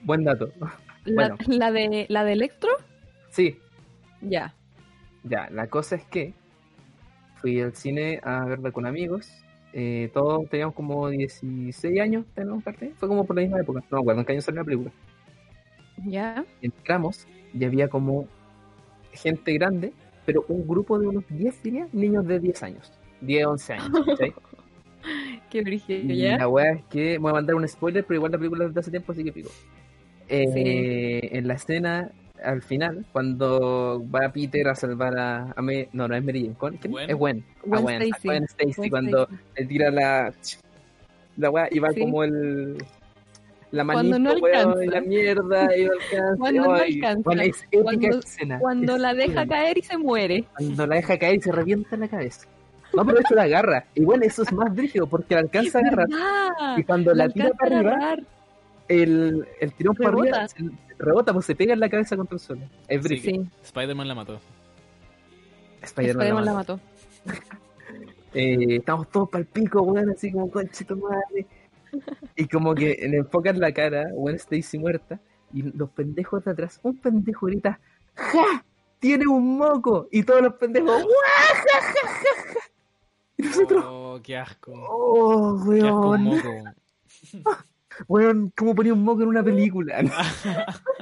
[0.02, 0.52] Buen dato.
[0.58, 0.72] La,
[1.04, 1.36] Bueno.
[1.48, 2.70] la de la de Electro,
[3.30, 3.56] Sí,
[4.20, 4.54] ya.
[5.24, 6.34] Ya, la cosa es que
[7.36, 9.30] fui al cine a verla con amigos.
[9.72, 12.92] Eh, todos teníamos como 16 años, tenemos parte.
[12.96, 13.80] Fue como por la misma época.
[13.90, 14.90] No me acuerdo en qué año salió la película.
[16.06, 16.44] Ya.
[16.60, 18.26] Entramos y había como
[19.12, 19.92] gente grande,
[20.24, 22.92] pero un grupo de unos 10, diría, niños de 10 años.
[23.20, 23.90] 10, 11 años.
[25.50, 26.38] Qué brígido, Y ya.
[26.38, 28.80] la weá es que voy a mandar un spoiler, pero igual la película es de
[28.80, 29.50] hace tiempo, así que pico.
[30.28, 32.10] Eh, En la escena,
[32.44, 35.52] al final, cuando va Peter a salvar a.
[35.56, 36.54] a Me- no, no es Mary Jane.
[36.54, 36.92] ¿con- quién?
[36.92, 37.10] Gwen.
[37.10, 37.44] Es Gwen.
[37.60, 38.18] A Gwen Gwen, a.
[38.24, 39.42] Gwen Stacy, Gwen cuando Stacy.
[39.56, 40.32] le tira la.
[41.36, 42.00] La weá y va Sí.
[42.00, 42.76] como el.
[43.70, 44.84] La Cuando manito, no weón, alcanza.
[44.84, 46.36] y la mierda, y no alcanza.
[46.38, 47.22] Cuando no alcanza.
[47.24, 48.58] bueno, es épica Cuando- esa escena.
[48.58, 50.44] Cuando Es la deja caer y se muere.
[50.54, 52.46] Cuando la deja caer y se revienta la cabeza.
[52.94, 53.86] No, pero eso la agarra.
[53.94, 56.08] Y bueno, eso es más brígido porque la alcanza a agarrar.
[56.76, 58.22] Y cuando la tira para arriba, agarrar.
[58.92, 60.42] El, el tirón para Rebota.
[60.42, 62.62] arriba se- rebota, pues se pega en la cabeza contra el suelo.
[62.88, 63.04] Es.
[63.06, 64.40] Sí, Spider-Man la mató.
[65.82, 66.80] Spider-Man Spider-Man la mató.
[68.34, 71.46] Eh, estamos todos para el pico, weón, así como conchito madre.
[72.36, 75.20] Y como que le enfocan la cara, Gwen Stacy muerta,
[75.52, 77.78] y los pendejos de atrás, un pendejo grita,
[78.14, 78.64] ¡Ja!
[78.98, 80.08] ¡Tiene un moco!
[80.10, 81.06] Y todos los pendejos, ¡Guau!
[81.06, 82.08] ¡Ja, ja, ja,
[82.54, 82.58] ja!
[83.36, 84.72] Y nosotros, Oh, qué asco.
[84.88, 86.24] ¡Oh, Qué asco un weón!
[86.24, 87.62] moco.
[88.08, 90.02] Weón, ¿cómo ponía un moco en una película?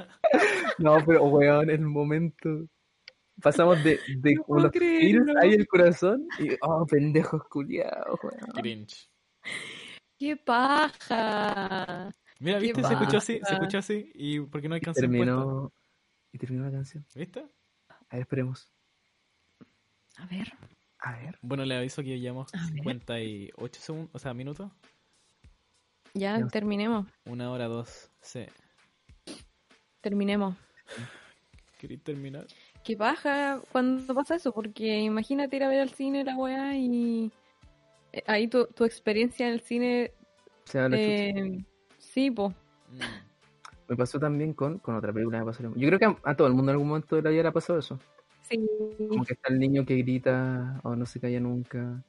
[0.77, 2.67] No, pero weón, el momento.
[3.41, 8.51] Pasamos de, de No los tiros ahí el corazón y oh, pendejos culiados, weón.
[8.53, 9.09] Cringe.
[10.17, 12.11] ¡Qué paja!
[12.39, 12.83] Mira, Qué ¿viste?
[12.83, 14.11] Se escuchó así, se escuchó así.
[14.15, 15.45] ¿Y por qué no hay Y canción puesta?
[16.31, 17.05] y terminó la canción.
[17.15, 17.45] ¿Viste?
[17.89, 18.71] A ver, esperemos.
[20.17, 20.51] A ver.
[20.99, 21.37] A ver.
[21.41, 22.73] Bueno, le aviso que llevamos A ver.
[22.73, 24.71] 58 segundos, o sea, minutos.
[26.13, 26.47] Ya, Ya.
[26.47, 27.07] terminemos.
[27.25, 28.09] Una hora, dos.
[28.21, 28.45] Sí.
[30.01, 30.55] Terminemos.
[31.77, 32.45] ¿Queréis terminar?
[32.83, 37.31] Qué paja cuando pasa eso, porque imagínate ir a ver al cine la weá y
[38.11, 40.11] eh, ahí tu, tu experiencia en el cine,
[40.65, 40.95] Se chucha.
[40.97, 41.65] eh,
[41.97, 42.49] sí, po.
[42.89, 42.99] Mm.
[43.89, 45.39] Me pasó también con, con otra película.
[45.39, 45.63] Me pasó.
[45.75, 47.49] Yo creo que a, a todo el mundo en algún momento de la vida le
[47.49, 47.99] ha pasado eso.
[48.49, 48.59] Sí,
[49.09, 52.03] Como que está el niño que grita o no se calla nunca.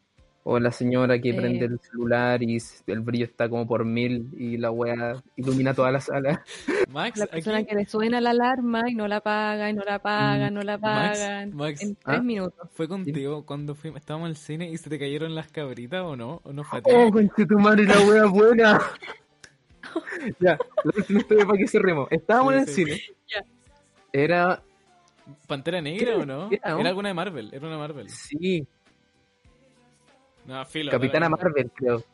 [0.45, 1.35] O la señora que Eh.
[1.35, 5.93] prende el celular y el brillo está como por mil y la wea ilumina toda
[5.93, 6.43] la sala.
[6.89, 9.83] la Max, persona aquí, que le suena la alarma y no la paga, y no
[9.85, 12.23] la paga, no la Max, paga, en, Max, en tres ¿ah?
[12.23, 12.69] minutos.
[12.73, 16.41] ¿fue contigo cuando fuimos, estábamos al cine y se te cayeron las cabritas o no?
[16.45, 16.81] ¿O no fue?
[16.85, 18.81] ¡Oh, conche tu madre, la wea buena!
[20.41, 22.09] ya, la última historia para que cerremos.
[22.11, 22.85] Estábamos Sí, en el sí.
[22.85, 23.01] cine.
[23.29, 23.45] Ya.
[24.13, 24.63] Era.
[25.47, 26.49] ¿Pantera Negra o no?
[26.51, 26.81] era, ¿no?
[26.81, 28.09] Era alguna de Marvel, era una Marvel.
[28.11, 28.67] Sí,
[30.47, 30.91] No, filo.
[30.91, 31.29] Capitana.
[31.29, 32.05] Marvel, creo.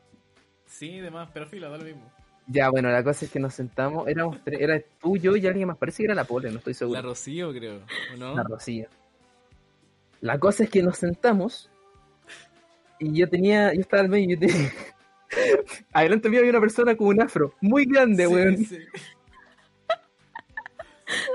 [0.66, 2.12] Sí, demás, pero filo, da lo mismo.
[2.46, 4.08] Ya, bueno, la cosa es que nos sentamos.
[4.08, 5.76] Éramos tres, era tú, yo y alguien más.
[5.76, 7.00] Parece que era la Pole, no estoy seguro.
[7.00, 7.80] La Rocío, creo,
[8.14, 8.34] ¿o no?
[8.34, 8.86] La Rocío.
[10.20, 11.70] La cosa es que nos sentamos
[12.98, 14.72] y yo tenía, yo estaba al medio y yo tenía...
[15.92, 18.56] Adelante mío había una persona con un afro muy grande, Sí, weón.
[18.56, 18.78] sí.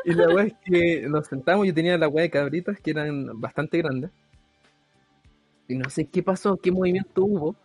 [0.06, 3.40] Y la weá es que nos sentamos, yo tenía la weá de cabritas que eran
[3.40, 4.12] bastante grandes.
[5.74, 7.56] Y no sé qué pasó, qué movimiento hubo,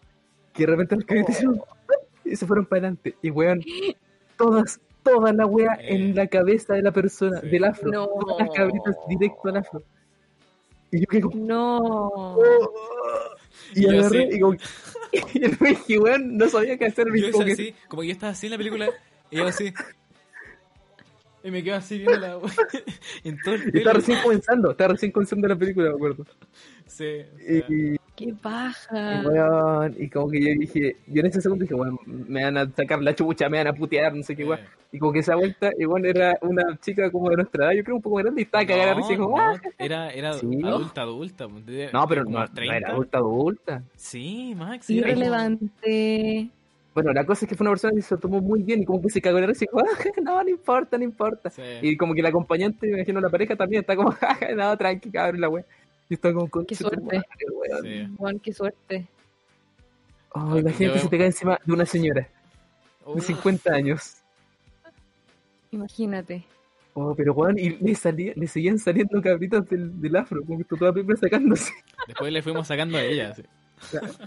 [0.55, 1.61] que de repente los cabritas hicieron
[2.25, 3.17] y se fueron para adelante.
[3.23, 3.63] Y weón,
[4.39, 5.95] todas, toda la weá Eh.
[5.95, 7.49] en la cabeza de la persona, Sí.
[7.49, 7.91] del afro.
[7.91, 8.07] No.
[8.07, 9.83] Todas las cabritas directo al afro.
[10.91, 11.79] Y yo quedé como, No.
[11.81, 12.41] "Oh".
[13.75, 14.57] Y, yo agarré y como
[15.35, 17.09] y el Benji, weón, no sabía qué hacer.
[17.15, 18.89] Yo como que- así, como que yo estaba así en la película,
[19.31, 19.73] y yo así.
[21.45, 22.39] Y me quedo así viendo la
[23.25, 26.25] en todo el y estaba recién comenzando, estaba recién comenzando la película, me acuerdo.
[26.87, 27.05] Sí,
[27.35, 29.23] o sea, Y, Qué Y, baja.
[29.25, 32.69] weón, y como que yo dije, yo en ese segundo dije, weón, me van a
[32.69, 34.59] sacar la chucha, me van a putear, no sé qué, weón.
[34.91, 37.97] Y como que esa vuelta, igual era una chica como de nuestra edad, yo creo
[37.97, 39.53] un poco grande, y estaba cagada no, como, "Ah".
[39.63, 40.47] no, era, era Sí.
[40.65, 41.47] adulta, adulta.
[41.65, 42.77] de- No, pero no, no 30.
[42.77, 43.83] era adulta, adulta.
[43.95, 44.91] Sí, Max.
[44.91, 46.49] Irrelevante.
[46.95, 48.85] Bueno, la cosa es que fue una persona que se lo tomó muy bien y
[48.85, 51.51] como que se cagó de risa y dijo, "Ah, no, no importa, no importa.
[51.51, 51.63] Sí.
[51.83, 55.11] Y como que la acompañante, me imagino la pareja también está como, "Ah, no, tranqui,
[55.11, 55.65] cabrón, la wea.
[56.09, 57.23] Y está como, con Qué suerte.
[57.83, 58.09] Sí.
[58.17, 59.07] Juan, qué suerte.
[60.33, 62.21] Oh, imagínate Yo- si te cae encima de una señora
[63.07, 64.17] de Uf, 50 años.
[65.71, 66.45] Imagínate.
[66.95, 70.65] Oh, pero weón, y le, salía, le seguían saliendo cabritas del, del afro, como que
[70.65, 71.73] toda la sacándose.
[72.07, 73.35] Después le fuimos sacando a ella.
[73.35, 73.43] sí.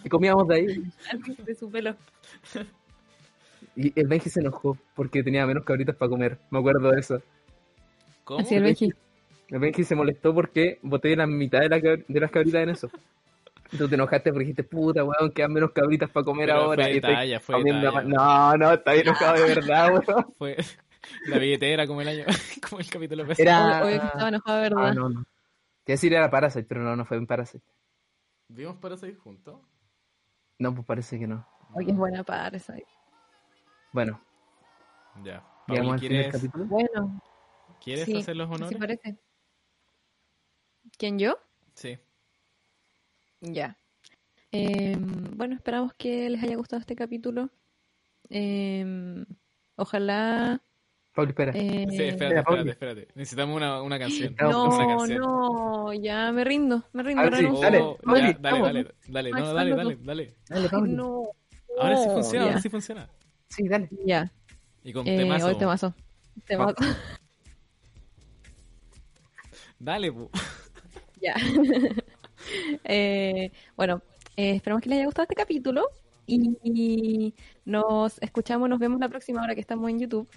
[0.04, 0.84] Y comíamos de ahí.
[1.46, 1.96] De su pelo.
[3.76, 6.38] Y el Benji se enojó porque tenía menos cabritas para comer.
[6.50, 7.22] Me acuerdo de eso.
[8.24, 8.40] ¿Cómo?
[8.40, 8.94] Así el Benji.
[9.52, 12.89] El Benji se molestó porque boté la mitad de, la de las cabritas en eso.
[13.78, 16.84] Tú te enojaste porque dijiste, puta, weón, quedan menos cabritas para comer Pero ahora.
[16.86, 18.02] fue y talla, fue comiendo talla.
[18.02, 18.06] más.
[18.06, 20.34] No, no, está bien enojado de verdad, weón.
[20.38, 20.58] Fue
[21.28, 22.26] la billetera como el año,
[22.70, 23.43] como el capítulo pasado.
[23.49, 24.88] Era- que estaba enojado, ¿verdad?
[24.88, 25.24] Ah, no, no.
[25.86, 27.64] Quería decir era Parasite, pero no, no fue en Parasite.
[28.47, 29.60] ¿Vimos para seguir juntos?
[30.60, 31.45] No, pues parece que no.
[31.74, 32.76] Oye, es buena para esa.
[33.93, 34.22] Bueno,
[35.24, 35.43] Ya.
[35.68, 36.66] llegamos al fin del ¿quieres, capítulo.
[36.66, 37.22] Bueno,
[37.84, 38.78] ¿quieres sí, hacer los honores?
[38.78, 39.18] parece.
[40.98, 41.38] ¿Quién yo?
[41.74, 41.98] Sí.
[43.42, 43.78] Ya.
[44.52, 44.98] Eh,
[45.36, 47.50] bueno, esperamos que les haya gustado este capítulo.
[48.30, 49.26] Eh,
[49.76, 50.62] ojalá.
[51.14, 51.52] Pablo, espera.
[51.56, 53.08] eh, Sí, espérate, espérate, espérate.
[53.16, 54.36] Necesitamos una, una canción.
[54.39, 55.20] Vamos, una No, canción.
[55.20, 59.32] no, ya me rindo, me rindo, ver, sí, dale, Oh, Pauli, ya, dale, dale, dale,
[59.32, 60.04] Max, no, dale, dale, tú.
[60.06, 60.36] dale.
[60.48, 61.24] Dale, Ay, no.
[61.80, 62.52] Ahora sí Oh, funciona, ya.
[62.52, 63.10] ahora sí funciona.
[63.50, 63.89] Sí, dale.
[64.06, 64.32] Ya,
[64.84, 65.48] Y con eh, temazo.
[65.48, 65.94] hoy temazo.
[66.46, 66.76] Temazo.
[69.80, 70.30] Dale, pu.
[71.22, 71.36] Ya.
[72.84, 74.01] Eh, bueno,
[74.36, 75.86] eh, esperamos que les haya gustado este capítulo
[76.26, 80.28] y, y nos escuchamos, nos vemos la próxima hora que estamos en YouTube.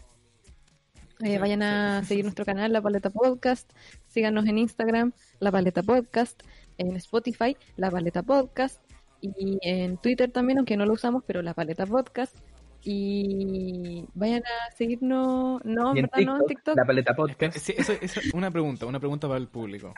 [1.22, 2.08] Eh, Sí, vayan a sí.
[2.08, 3.72] seguir nuestro canal, La Paleta Podcast.
[4.06, 6.42] Síganos en Instagram, La Paleta Podcast.
[6.76, 8.82] En Spotify, La Paleta Podcast.
[9.22, 12.36] Y en Twitter también, aunque no lo usamos, pero La Paleta Podcast.
[12.82, 16.76] Y vayan a seguirnos, no, en Y en verdad no en TikTok, TikTok.
[16.76, 17.56] la paleta podcast.
[17.56, 19.94] Sí, eso, eso, una pregunta, una pregunta para el público.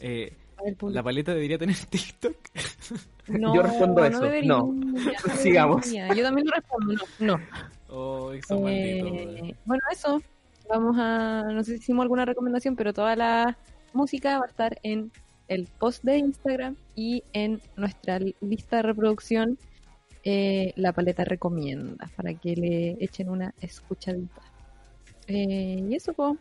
[0.00, 0.32] Eh.
[0.82, 2.36] ¿La paleta debería tener TikTok?
[3.28, 4.72] No, Yo respondo no eso, debería, no.
[4.72, 5.90] no Sigamos.
[5.92, 7.36] Yo también lo respondo, no.
[7.36, 7.40] no.
[7.88, 9.04] Oh, eso maldito.
[9.06, 9.18] weón.
[9.46, 10.22] Eh, bueno, eso.
[10.68, 11.42] Vamos a.
[11.52, 13.58] No sé si hicimos alguna recomendación, pero toda la
[13.92, 15.10] música va a estar en
[15.48, 19.58] el post de Instagram y en nuestra li- lista de reproducción.
[20.26, 24.40] eh, la paleta recomienda para que le echen una escuchadita.
[25.26, 26.38] Eh, y eso, po.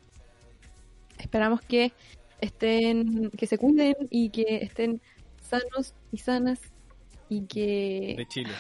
[1.20, 1.92] Esperamos que
[2.40, 5.02] estén, que se cuiden y que estén
[5.42, 6.60] sanos y sanas
[7.30, 8.54] y que De Chile.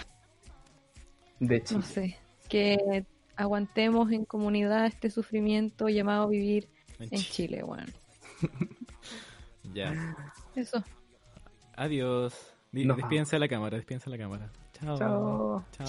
[1.39, 1.82] De no Chile.
[1.84, 2.17] sé,
[2.49, 3.05] que
[3.36, 6.69] aguantemos en comunidad este sufrimiento llamado vivir
[6.99, 7.24] En en Chile.
[7.32, 7.91] Chile, bueno.
[9.74, 10.15] Ya.
[10.55, 10.84] Eso.
[11.78, 12.53] Adiós.
[12.71, 14.51] Di- Nos despídense de la cámara, despídense de la cámara.
[14.74, 14.97] Chao.
[14.97, 15.65] Chao.
[15.71, 15.88] Chao.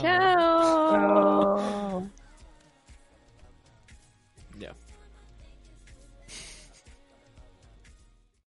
[0.90, 2.23] Chao.